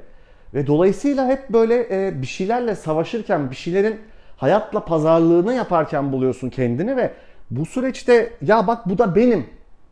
Ve 0.53 0.67
dolayısıyla 0.67 1.27
hep 1.27 1.49
böyle 1.49 2.07
e, 2.07 2.21
bir 2.21 2.27
şeylerle 2.27 2.75
savaşırken, 2.75 3.51
bir 3.51 3.55
şeylerin 3.55 3.99
hayatla 4.37 4.85
pazarlığını 4.85 5.53
yaparken 5.53 6.11
buluyorsun 6.11 6.49
kendini 6.49 6.97
ve 6.97 7.11
bu 7.51 7.65
süreçte 7.65 8.33
ya 8.41 8.67
bak 8.67 8.89
bu 8.89 8.97
da 8.97 9.15
benim. 9.15 9.45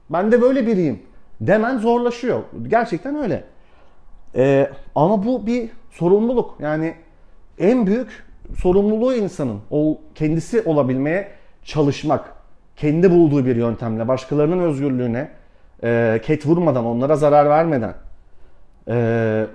Ben 0.09 0.31
de 0.31 0.41
böyle 0.41 0.67
biriyim 0.67 0.99
demen 1.41 1.77
zorlaşıyor. 1.77 2.43
Gerçekten 2.67 3.15
öyle. 3.15 3.43
Ee, 4.35 4.69
ama 4.95 5.25
bu 5.25 5.47
bir 5.47 5.69
sorumluluk. 5.91 6.55
Yani 6.59 6.95
en 7.59 7.87
büyük 7.87 8.25
sorumluluğu 8.57 9.13
insanın 9.13 9.59
o 9.71 9.97
kendisi 10.15 10.61
olabilmeye 10.61 11.31
çalışmak. 11.63 12.33
Kendi 12.75 13.11
bulduğu 13.11 13.45
bir 13.45 13.55
yöntemle 13.55 14.07
başkalarının 14.07 14.59
özgürlüğüne 14.59 15.31
e, 15.83 16.21
ket 16.23 16.45
vurmadan, 16.45 16.85
onlara 16.85 17.15
zarar 17.15 17.49
vermeden 17.49 17.93
e, 18.87 19.45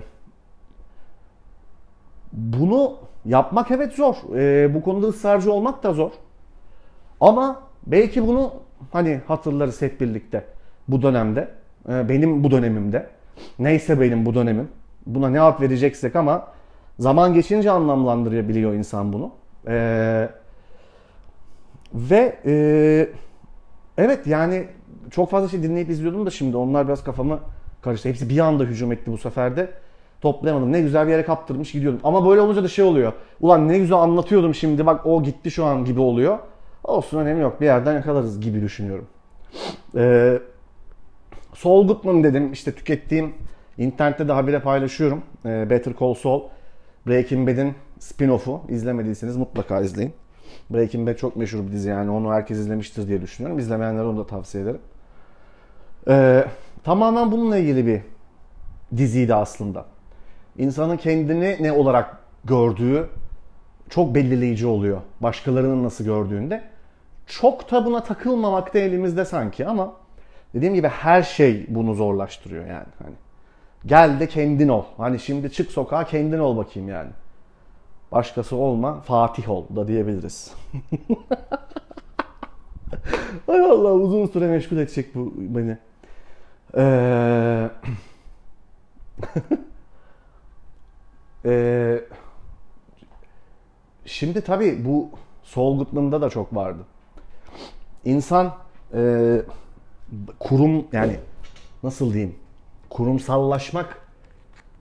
bunu 2.33 2.97
yapmak 3.25 3.71
evet 3.71 3.93
zor. 3.93 4.17
E, 4.37 4.75
bu 4.75 4.83
konuda 4.83 5.07
ısrarcı 5.07 5.53
olmak 5.53 5.83
da 5.83 5.93
zor. 5.93 6.11
Ama 7.21 7.63
belki 7.87 8.27
bunu 8.27 8.53
hani 8.93 9.21
hatırlarız 9.29 9.83
hep 9.83 10.01
birlikte 10.01 10.45
bu 10.89 11.03
dönemde. 11.03 11.49
E, 11.89 12.09
benim 12.09 12.45
bu 12.45 12.51
dönemimde. 12.51 13.07
Neyse 13.59 14.01
benim 14.01 14.27
bu 14.27 14.35
dönemim. 14.35 14.69
Buna 15.07 15.29
ne 15.29 15.41
ad 15.41 15.61
vereceksek 15.61 16.17
ama 16.17 16.49
zaman 16.99 17.35
geçince 17.35 17.71
anlamlandırabiliyor 17.71 18.75
insan 18.75 19.13
bunu. 19.13 19.31
Ee, 19.69 20.29
ve 21.95 22.39
e, 22.47 23.09
evet 23.99 24.27
yani 24.27 24.67
çok 25.11 25.31
fazla 25.31 25.49
şey 25.49 25.63
dinleyip 25.63 25.91
izliyordum 25.91 26.27
da 26.27 26.31
şimdi 26.31 26.57
onlar 26.57 26.89
biraz 26.89 27.05
kafamı 27.05 27.41
karıştı. 27.83 28.09
Hepsi 28.09 28.29
bir 28.29 28.39
anda 28.39 28.65
hücum 28.65 28.93
etti 28.93 29.13
bu 29.13 29.19
sefer 29.19 29.57
de. 29.57 29.71
Toplayamadım. 30.21 30.73
Ne 30.73 30.81
güzel 30.81 31.07
bir 31.07 31.13
yere 31.13 31.25
kaptırmış 31.25 31.73
gidiyordum. 31.73 32.01
Ama 32.05 32.29
böyle 32.29 32.41
olunca 32.41 32.65
da 32.65 32.69
şey 32.69 32.85
oluyor. 32.85 33.13
Ulan 33.41 33.69
ne 33.69 33.79
güzel 33.79 33.99
anlatıyordum 33.99 34.55
şimdi 34.55 34.87
bak 34.87 35.07
o 35.07 35.23
gitti 35.23 35.51
şu 35.51 35.65
an 35.65 35.85
gibi 35.85 36.01
oluyor. 36.01 36.39
Olsun 36.85 37.19
önemi 37.19 37.41
yok. 37.41 37.61
Bir 37.61 37.67
yerden 37.67 37.93
yakalarız 37.93 38.41
gibi 38.41 38.63
düşünüyorum. 38.63 39.07
Ee, 39.97 40.39
Saul 41.57 41.89
Goodman 41.89 42.25
dedim. 42.25 42.53
İşte 42.53 42.75
tükettiğim 42.75 43.35
internette 43.79 44.29
de 44.29 44.33
habire 44.33 44.61
paylaşıyorum. 44.61 45.23
Ee, 45.45 45.71
Better 45.71 45.95
Call 46.01 46.15
Saul. 46.15 46.43
Breaking 47.07 47.49
Bad'in 47.49 47.75
spin-off'u. 47.99 48.61
İzlemediyseniz 48.69 49.37
mutlaka 49.37 49.81
izleyin. 49.81 50.13
Breaking 50.71 51.09
Bad 51.09 51.15
çok 51.15 51.37
meşhur 51.37 51.67
bir 51.67 51.73
dizi 51.73 51.89
yani 51.89 52.11
onu 52.11 52.33
herkes 52.33 52.59
izlemiştir 52.59 53.09
diye 53.09 53.23
düşünüyorum. 53.23 53.59
İzlemeyenlere 53.59 54.05
onu 54.05 54.19
da 54.19 54.27
tavsiye 54.27 54.65
ederim. 54.65 54.81
Ee, 56.09 56.45
Tamamen 56.85 57.33
bununla 57.33 57.57
ilgili 57.57 57.87
bir 57.87 58.01
diziydi 58.97 59.35
aslında. 59.35 59.85
İnsanın 60.59 60.97
kendini 60.97 61.57
ne 61.61 61.73
olarak 61.73 62.19
gördüğü 62.45 63.09
çok 63.91 64.15
belirleyici 64.15 64.67
oluyor. 64.67 65.01
Başkalarının 65.21 65.85
nasıl 65.85 66.05
gördüğünde. 66.05 66.63
Çok 67.27 67.71
da 67.71 67.85
buna 67.85 68.03
takılmamak 68.03 68.75
da 68.75 68.79
elimizde 68.79 69.25
sanki 69.25 69.67
ama 69.67 69.93
dediğim 70.57 70.75
gibi 70.75 70.89
her 70.89 71.23
şey 71.23 71.67
bunu 71.69 71.95
zorlaştırıyor 71.95 72.67
yani. 72.67 72.87
Hani 72.99 73.15
gel 73.87 74.21
de 74.21 74.29
kendin 74.29 74.69
ol. 74.69 74.85
Hani 74.97 75.19
şimdi 75.19 75.53
çık 75.53 75.71
sokağa 75.71 76.05
kendin 76.05 76.39
ol 76.39 76.57
bakayım 76.57 76.89
yani. 76.89 77.11
Başkası 78.13 78.57
olma, 78.57 79.01
Fatih 79.01 79.51
ol 79.51 79.65
da 79.77 79.89
diyebiliriz. 79.89 80.55
Ay 83.49 83.61
Allah 83.61 83.93
uzun 83.93 84.27
süre 84.27 84.47
meşgul 84.47 84.77
edecek 84.77 85.15
bu 85.15 85.35
beni. 85.37 85.79
Ee... 86.77 87.71
ee... 91.45 92.01
Şimdi 94.07 94.41
tabii 94.41 94.85
bu 94.85 95.11
Goodman'da 95.55 96.21
da 96.21 96.31
çok 96.31 96.55
vardı. 96.55 96.83
İnsan 98.05 98.55
e, 98.95 99.43
kurum 100.39 100.87
yani 100.93 101.17
nasıl 101.83 102.13
diyeyim 102.13 102.35
kurumsallaşmak 102.91 103.99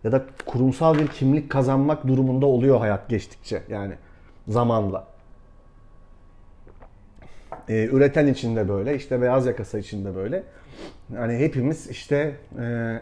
ya 0.04 0.12
da 0.12 0.26
kurumsal 0.46 1.00
bir 1.00 1.08
kimlik 1.08 1.52
kazanmak 1.52 2.08
durumunda 2.08 2.46
oluyor 2.46 2.80
hayat 2.80 3.10
geçtikçe 3.10 3.64
yani 3.70 3.94
zamanla. 4.48 5.08
Ee, 7.70 7.86
üreten 7.86 8.28
için 8.28 8.56
de 8.56 8.70
böyle, 8.70 8.96
işte 8.96 9.22
beyaz 9.22 9.46
yakası 9.46 9.80
için 9.80 10.06
de 10.06 10.16
böyle. 10.16 10.44
Yani 11.14 11.38
hepimiz 11.38 11.90
işte 11.90 12.36
e, 12.60 13.00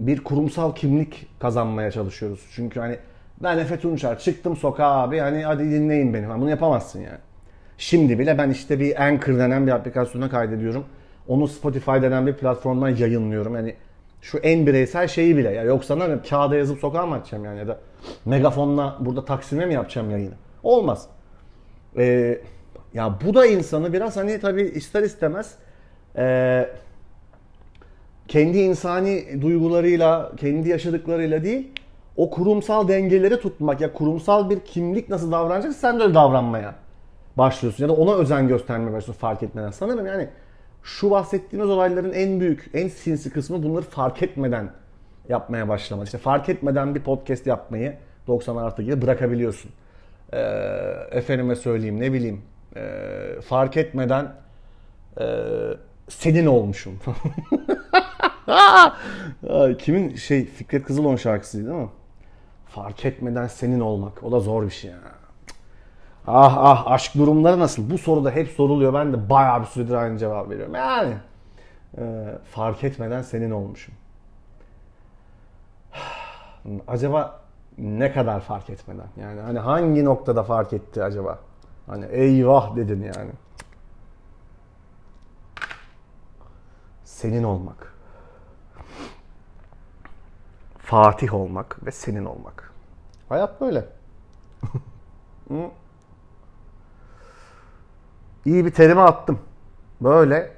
bir 0.00 0.24
kurumsal 0.24 0.74
kimlik 0.74 1.26
kazanmaya 1.40 1.90
çalışıyoruz. 1.90 2.46
Çünkü 2.52 2.80
hani 2.80 2.98
ben 3.42 3.58
Efe 3.58 3.80
Tunçer 3.80 4.18
çıktım 4.18 4.56
sokağa 4.56 5.02
abi 5.02 5.18
hani 5.18 5.44
hadi 5.44 5.70
dinleyin 5.70 6.14
beni. 6.14 6.28
Bunu 6.28 6.50
yapamazsın 6.50 7.00
yani. 7.00 7.18
Şimdi 7.78 8.18
bile 8.18 8.38
ben 8.38 8.50
işte 8.50 8.80
bir 8.80 9.02
Anchor 9.02 9.38
denen 9.38 9.66
bir 9.66 9.72
aplikasyona 9.72 10.30
kaydediyorum. 10.30 10.84
Onu 11.28 11.48
Spotify 11.48 11.90
denen 11.90 12.26
bir 12.26 12.32
platformdan 12.32 12.88
yayınlıyorum. 12.88 13.54
Yani 13.54 13.74
şu 14.22 14.38
en 14.38 14.66
bireysel 14.66 15.08
şeyi 15.08 15.36
bile. 15.36 15.50
Ya 15.50 15.62
yoksa 15.62 15.96
ne 15.96 16.22
kağıda 16.22 16.56
yazıp 16.56 16.78
sokağa 16.78 17.06
mı 17.06 17.14
atacağım 17.14 17.44
yani 17.44 17.58
ya 17.58 17.68
da 17.68 17.78
megafonla 18.24 18.96
burada 19.00 19.24
Taksim'e 19.24 19.66
mi 19.66 19.74
yapacağım 19.74 20.10
yayını? 20.10 20.34
Olmaz. 20.62 21.06
Ee, 21.96 22.40
ya 22.94 23.18
bu 23.26 23.34
da 23.34 23.46
insanı 23.46 23.92
biraz 23.92 24.16
hani 24.16 24.40
tabii 24.40 24.62
ister 24.62 25.02
istemez 25.02 25.54
e, 26.16 26.68
kendi 28.28 28.58
insani 28.58 29.42
duygularıyla, 29.42 30.32
kendi 30.36 30.68
yaşadıklarıyla 30.68 31.44
değil 31.44 31.72
o 32.16 32.30
kurumsal 32.30 32.88
dengeleri 32.88 33.40
tutmak 33.40 33.80
ya 33.80 33.92
kurumsal 33.92 34.50
bir 34.50 34.60
kimlik 34.60 35.08
nasıl 35.08 35.32
davranacak 35.32 35.72
sen 35.72 35.98
de 35.98 36.02
öyle 36.02 36.14
davranmaya 36.14 36.74
başlıyorsun 37.36 37.84
ya 37.84 37.88
da 37.88 37.92
ona 37.92 38.14
özen 38.14 38.48
göstermeye 38.48 38.86
başlıyorsun 38.86 39.12
fark 39.20 39.42
etmeden. 39.42 39.70
Sanırım 39.70 40.06
yani 40.06 40.28
şu 40.82 41.10
bahsettiğimiz 41.10 41.70
olayların 41.70 42.12
en 42.12 42.40
büyük, 42.40 42.70
en 42.74 42.88
sinsi 42.88 43.30
kısmı 43.30 43.62
bunları 43.62 43.84
fark 43.84 44.22
etmeden 44.22 44.70
yapmaya 45.28 45.68
başlamak. 45.68 46.06
İşte 46.06 46.18
fark 46.18 46.48
etmeden 46.48 46.94
bir 46.94 47.00
podcast 47.00 47.46
yapmayı 47.46 47.96
90 48.26 48.56
artı 48.56 48.82
gibi 48.82 49.02
bırakabiliyorsun. 49.02 49.70
Ee, 50.32 50.38
efendime 51.10 51.56
söyleyeyim 51.56 52.00
ne 52.00 52.12
bileyim 52.12 52.42
e, 52.76 53.40
fark 53.44 53.76
etmeden 53.76 54.32
e, 55.20 55.24
senin 56.08 56.46
olmuşum. 56.46 57.00
Kimin 59.78 60.14
şey 60.14 60.44
Fikret 60.46 60.84
Kızılon 60.84 61.16
şarkısıydı 61.16 61.68
değil 61.68 61.80
mi? 61.80 61.88
Fark 62.66 63.04
etmeden 63.04 63.46
senin 63.46 63.80
olmak. 63.80 64.24
O 64.24 64.32
da 64.32 64.40
zor 64.40 64.64
bir 64.66 64.70
şey 64.70 64.90
ya. 64.90 65.17
Ah 66.30 66.56
ah 66.58 66.86
aşk 66.86 67.14
durumları 67.14 67.58
nasıl? 67.58 67.90
Bu 67.90 67.98
soru 67.98 68.24
da 68.24 68.30
hep 68.30 68.48
soruluyor. 68.48 68.94
Ben 68.94 69.12
de 69.12 69.30
bayağı 69.30 69.60
bir 69.60 69.66
süredir 69.66 69.94
aynı 69.94 70.18
cevap 70.18 70.50
veriyorum. 70.50 70.74
Yani 70.74 71.16
e, 71.98 72.34
fark 72.50 72.84
etmeden 72.84 73.22
senin 73.22 73.50
olmuşum. 73.50 73.94
Acaba 76.88 77.40
ne 77.78 78.12
kadar 78.12 78.40
fark 78.40 78.70
etmeden? 78.70 79.06
Yani 79.20 79.40
hani 79.40 79.58
hangi 79.58 80.04
noktada 80.04 80.42
fark 80.42 80.72
etti 80.72 81.02
acaba? 81.02 81.38
Hani 81.86 82.04
eyvah 82.04 82.76
dedin 82.76 83.02
yani. 83.16 83.30
Senin 87.04 87.42
olmak. 87.44 87.94
Fatih 90.78 91.34
olmak 91.34 91.86
ve 91.86 91.90
senin 91.90 92.24
olmak. 92.24 92.72
Hayat 93.28 93.60
böyle. 93.60 93.84
İyi 98.48 98.64
bir 98.64 98.70
terime 98.70 99.00
attım. 99.00 99.38
Böyle. 100.00 100.50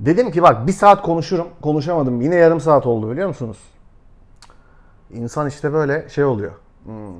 Dedim 0.00 0.30
ki 0.30 0.42
bak 0.42 0.66
bir 0.66 0.72
saat 0.72 1.02
konuşurum. 1.02 1.48
Konuşamadım. 1.62 2.20
Yine 2.20 2.34
yarım 2.34 2.60
saat 2.60 2.86
oldu 2.86 3.10
biliyor 3.10 3.28
musunuz? 3.28 3.58
İnsan 5.10 5.48
işte 5.48 5.72
böyle 5.72 6.08
şey 6.08 6.24
oluyor. 6.24 6.52
Hmm. 6.84 7.14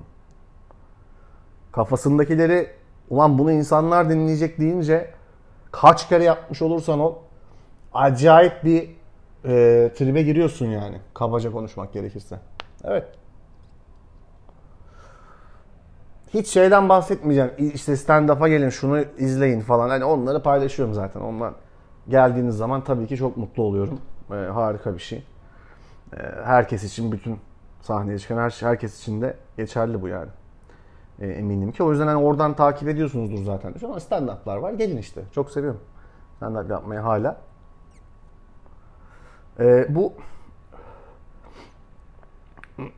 Kafasındakileri 1.73 2.71
ulan 3.11 3.39
bunu 3.39 3.53
insanlar 3.53 4.11
dinleyecek 4.11 4.61
deyince 4.61 5.11
kaç 5.73 6.09
kere 6.09 6.25
yapmış 6.25 6.63
olursan 6.63 7.01
ol 7.01 7.15
acayip 7.95 8.65
bir 8.65 8.91
e, 9.45 9.93
tribe 9.95 10.23
giriyorsun 10.23 10.67
yani. 10.67 11.01
Kabaca 11.15 11.53
konuşmak 11.53 11.93
gerekirse. 11.93 12.39
Evet. 12.85 13.07
Hiç 16.37 16.49
şeyden 16.49 16.89
bahsetmeyeceğim. 16.89 17.51
İşte 17.75 17.93
stand-up'a 17.93 18.49
gelin 18.49 18.69
şunu 18.69 19.01
izleyin 19.19 19.61
falan. 19.61 19.89
Hani 19.89 20.05
onları 20.05 20.43
paylaşıyorum 20.43 20.95
zaten. 20.95 21.21
Onlar 21.21 21.55
geldiğiniz 22.09 22.57
zaman 22.57 22.85
tabii 22.85 23.07
ki 23.07 23.17
çok 23.17 23.37
mutlu 23.37 23.63
oluyorum. 23.63 24.01
Ee, 24.31 24.35
harika 24.35 24.95
bir 24.95 24.99
şey. 24.99 25.25
Ee, 26.13 26.17
herkes 26.45 26.85
için 26.85 27.13
bütün 27.13 27.39
sahneye 27.81 28.19
çıkan 28.19 28.37
her, 28.37 28.51
herkes 28.61 29.01
için 29.01 29.23
de 29.23 29.37
geçerli 29.57 30.03
bu 30.03 30.09
yani. 30.09 30.29
Ee, 31.21 31.27
eminim 31.27 31.73
ki. 31.73 31.83
O 31.83 31.91
yüzden 31.91 32.07
hani 32.07 32.19
oradan 32.19 32.55
takip 32.55 32.89
ediyorsunuzdur 32.89 33.45
zaten. 33.45 33.75
Şu 33.81 33.95
an 33.95 33.99
stand-up'lar 33.99 34.63
var. 34.63 34.73
Gelin 34.73 34.97
işte. 34.97 35.23
Çok 35.35 35.51
seviyorum. 35.51 35.81
Stand-up 36.41 36.73
yapmayı 36.73 37.01
hala. 37.01 37.37
Ee, 39.61 39.87
bu 39.89 40.13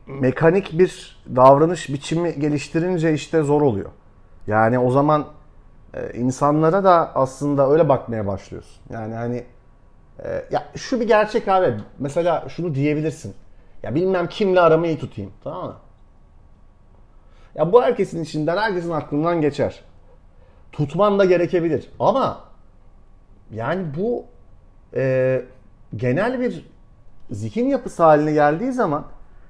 mekanik 0.07 0.79
bir 0.79 1.21
davranış 1.35 1.89
biçimi 1.89 2.39
geliştirince 2.39 3.13
işte 3.13 3.43
zor 3.43 3.61
oluyor. 3.61 3.89
Yani 4.47 4.79
o 4.79 4.91
zaman 4.91 5.25
e, 5.93 6.13
insanlara 6.13 6.83
da 6.83 7.15
aslında 7.15 7.69
öyle 7.69 7.89
bakmaya 7.89 8.27
başlıyorsun. 8.27 8.81
Yani 8.89 9.15
hani 9.15 9.43
e, 10.23 10.45
ya 10.51 10.67
şu 10.75 10.99
bir 10.99 11.07
gerçek 11.07 11.47
abi. 11.47 11.75
Mesela 11.99 12.49
şunu 12.49 12.75
diyebilirsin. 12.75 13.35
Ya 13.83 13.95
bilmem 13.95 14.27
kimle 14.27 14.61
aramı 14.61 14.87
iyi 14.87 14.99
tutayım. 14.99 15.31
Tamam 15.43 15.65
mı? 15.65 15.75
Ya 17.55 17.71
bu 17.71 17.83
herkesin 17.83 18.23
içinden, 18.23 18.57
herkesin 18.57 18.91
aklından 18.91 19.41
geçer. 19.41 19.83
Tutman 20.71 21.19
da 21.19 21.25
gerekebilir. 21.25 21.89
Ama 21.99 22.43
yani 23.51 23.85
bu 23.97 24.25
e, 24.93 25.41
genel 25.95 26.39
bir 26.39 26.65
zihin 27.31 27.67
yapısı 27.67 28.03
haline 28.03 28.31
geldiği 28.31 28.71
zaman 28.71 29.05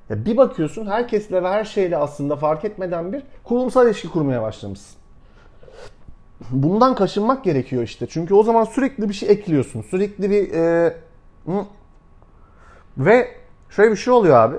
ya 0.10 0.26
bir 0.26 0.38
bakıyorsun 0.38 0.86
herkesle 0.86 1.44
ve 1.44 1.48
her 1.48 1.64
şeyle 1.64 1.98
aslında 1.98 2.36
fark 2.36 2.66
etmeden 2.66 3.14
bir 3.14 3.24
kurumsal 3.44 3.88
ilişki 3.88 4.10
kurmaya 4.10 4.42
başlamışsın. 4.42 5.00
Bundan 6.50 6.96
kaşınmak 6.96 7.44
gerekiyor 7.44 7.84
işte. 7.84 8.08
Çünkü 8.10 8.34
o 8.34 8.44
zaman 8.44 8.64
sürekli 8.64 9.10
bir 9.10 9.14
şey 9.14 9.30
ekliyorsun. 9.30 9.82
Sürekli 9.82 10.30
bir 10.30 10.54
e, 10.54 10.96
ve 12.98 13.28
şöyle 13.70 13.92
bir 13.92 13.98
şey 13.98 14.14
oluyor 14.14 14.38
abi. 14.38 14.56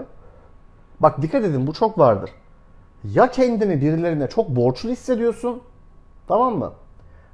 Bak 1.00 1.22
dikkat 1.22 1.44
edin 1.44 1.66
bu 1.66 1.72
çok 1.72 1.98
vardır. 1.98 2.30
Ya 3.04 3.30
kendini 3.30 3.80
birilerine 3.80 4.28
çok 4.28 4.48
borçlu 4.48 4.90
hissediyorsun. 4.90 5.62
Tamam 6.28 6.58
mı? 6.58 6.72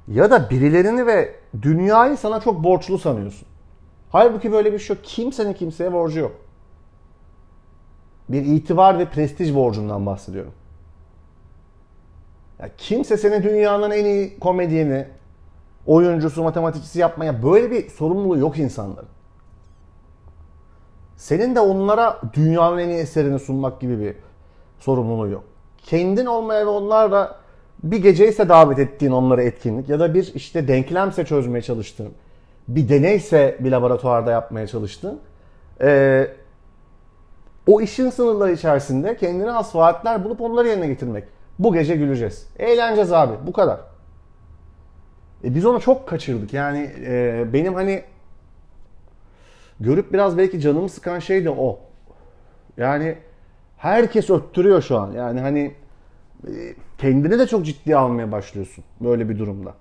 Ya 0.07 0.31
da 0.31 0.49
birilerini 0.49 1.05
ve 1.07 1.35
dünyayı 1.61 2.17
sana 2.17 2.39
çok 2.39 2.63
borçlu 2.63 2.97
sanıyorsun. 2.97 3.47
Halbuki 4.09 4.51
böyle 4.51 4.73
bir 4.73 4.79
şey 4.79 4.95
yok. 4.95 5.05
Kimsenin 5.05 5.53
kimseye 5.53 5.93
borcu 5.93 6.19
yok 6.19 6.46
bir 8.29 8.45
itibar 8.45 8.99
ve 8.99 9.05
prestij 9.05 9.55
borcundan 9.55 10.05
bahsediyorum. 10.05 10.53
Ya 12.59 12.69
kimse 12.77 13.17
seni 13.17 13.43
dünyanın 13.43 13.91
en 13.91 14.05
iyi 14.05 14.39
komedyeni, 14.39 15.05
oyuncusu, 15.85 16.43
matematikçisi 16.43 16.99
yapmaya 16.99 17.43
böyle 17.43 17.71
bir 17.71 17.89
sorumluluğu 17.89 18.37
yok 18.37 18.57
insanların. 18.57 19.09
Senin 21.17 21.55
de 21.55 21.59
onlara 21.59 22.21
dünyanın 22.33 22.77
en 22.77 22.89
iyi 22.89 22.97
eserini 22.97 23.39
sunmak 23.39 23.81
gibi 23.81 23.99
bir 23.99 24.15
sorumluluğu 24.79 25.27
yok. 25.27 25.43
Kendin 25.77 26.25
olmaya 26.25 26.65
ve 26.65 26.69
onlarla 26.69 27.35
bir 27.83 27.97
gece 27.97 28.27
ise 28.27 28.49
davet 28.49 28.79
ettiğin 28.79 29.11
onlara 29.11 29.43
etkinlik 29.43 29.89
ya 29.89 29.99
da 29.99 30.13
bir 30.13 30.31
işte 30.35 30.67
denklemse 30.67 31.25
çözmeye 31.25 31.61
çalıştığın 31.61 32.11
bir 32.67 32.89
deneyse 32.89 33.57
bir 33.59 33.71
laboratuvarda 33.71 34.31
yapmaya 34.31 34.67
çalıştın. 34.67 35.19
Ee, 35.81 36.27
o 37.67 37.81
işin 37.81 38.09
sınırları 38.09 38.51
içerisinde 38.51 39.17
kendine 39.17 39.49
has 39.49 39.75
vaatler 39.75 40.23
bulup 40.23 40.41
onları 40.41 40.67
yerine 40.67 40.87
getirmek. 40.87 41.23
Bu 41.59 41.73
gece 41.73 41.95
güleceğiz. 41.95 42.47
Eğleneceğiz 42.59 43.13
abi. 43.13 43.33
Bu 43.47 43.53
kadar. 43.53 43.79
E 45.43 45.55
biz 45.55 45.65
onu 45.65 45.79
çok 45.79 46.07
kaçırdık. 46.07 46.53
Yani 46.53 46.91
e, 47.05 47.45
benim 47.53 47.73
hani 47.73 48.03
görüp 49.79 50.13
biraz 50.13 50.37
belki 50.37 50.59
canımı 50.59 50.89
sıkan 50.89 51.19
şey 51.19 51.45
de 51.45 51.49
o. 51.49 51.79
Yani 52.77 53.17
herkes 53.77 54.29
öttürüyor 54.29 54.81
şu 54.81 54.99
an. 54.99 55.11
Yani 55.11 55.39
hani 55.39 55.73
e, 56.47 56.51
kendini 56.97 57.39
de 57.39 57.47
çok 57.47 57.65
ciddiye 57.65 57.97
almaya 57.97 58.31
başlıyorsun 58.31 58.83
böyle 59.01 59.29
bir 59.29 59.39
durumda. 59.39 59.73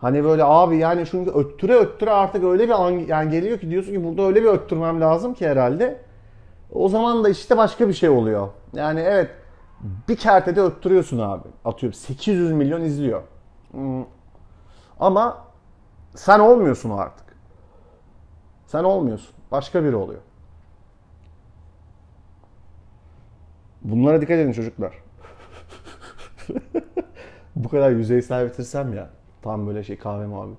Hani 0.00 0.24
böyle 0.24 0.44
abi 0.44 0.76
yani 0.76 1.04
çünkü 1.10 1.30
öttüre 1.30 1.74
öttüre 1.74 2.10
artık 2.10 2.44
öyle 2.44 2.64
bir 2.64 2.84
an 2.84 2.90
yani 2.90 3.30
geliyor 3.30 3.58
ki 3.58 3.70
diyorsun 3.70 3.92
ki 3.92 4.04
burada 4.04 4.22
öyle 4.22 4.42
bir 4.42 4.48
öttürmem 4.48 5.00
lazım 5.00 5.34
ki 5.34 5.48
herhalde. 5.48 6.03
O 6.72 6.88
zaman 6.88 7.24
da 7.24 7.28
işte 7.28 7.56
başka 7.56 7.88
bir 7.88 7.92
şey 7.92 8.08
oluyor. 8.08 8.48
Yani 8.72 9.00
evet 9.00 9.30
bir 10.08 10.16
kertede 10.16 10.60
öttürüyorsun 10.60 11.18
abi. 11.18 11.48
Atıyorum 11.64 11.94
800 11.94 12.52
milyon 12.52 12.80
izliyor. 12.80 13.22
Hmm. 13.70 14.04
Ama 15.00 15.44
sen 16.14 16.38
olmuyorsun 16.38 16.90
artık. 16.90 17.36
Sen 18.66 18.84
olmuyorsun. 18.84 19.34
Başka 19.50 19.84
biri 19.84 19.96
oluyor. 19.96 20.20
Bunlara 23.82 24.20
dikkat 24.20 24.38
edin 24.38 24.52
çocuklar. 24.52 24.94
Bu 27.56 27.68
kadar 27.68 27.90
yüzeysel 27.90 28.46
bitirsem 28.46 28.94
ya. 28.94 29.10
Tam 29.42 29.66
böyle 29.66 29.84
şey 29.84 29.98
kahve 29.98 30.26
mavi. 30.26 30.54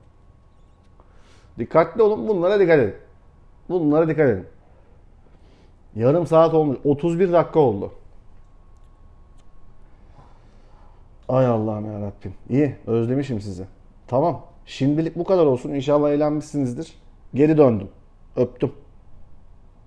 Dikkatli 1.59 2.01
olun 2.01 2.27
bunlara 2.27 2.59
dikkat 2.59 2.79
edin. 2.79 2.95
Bunlara 3.69 4.07
dikkat 4.07 4.29
edin. 4.29 4.47
Yarım 5.95 6.27
saat 6.27 6.53
olmuş. 6.53 6.77
31 6.83 7.33
dakika 7.33 7.59
oldu. 7.59 7.91
Ay 11.29 11.45
Allah'ım 11.45 11.85
ya 11.85 11.99
Rabbim. 12.01 12.33
İyi 12.49 12.75
özlemişim 12.87 13.41
sizi. 13.41 13.65
Tamam. 14.07 14.45
Şimdilik 14.65 15.15
bu 15.15 15.23
kadar 15.23 15.45
olsun. 15.45 15.69
İnşallah 15.69 16.09
eğlenmişsinizdir. 16.09 16.93
Geri 17.33 17.57
döndüm. 17.57 17.89
Öptüm. 18.35 18.71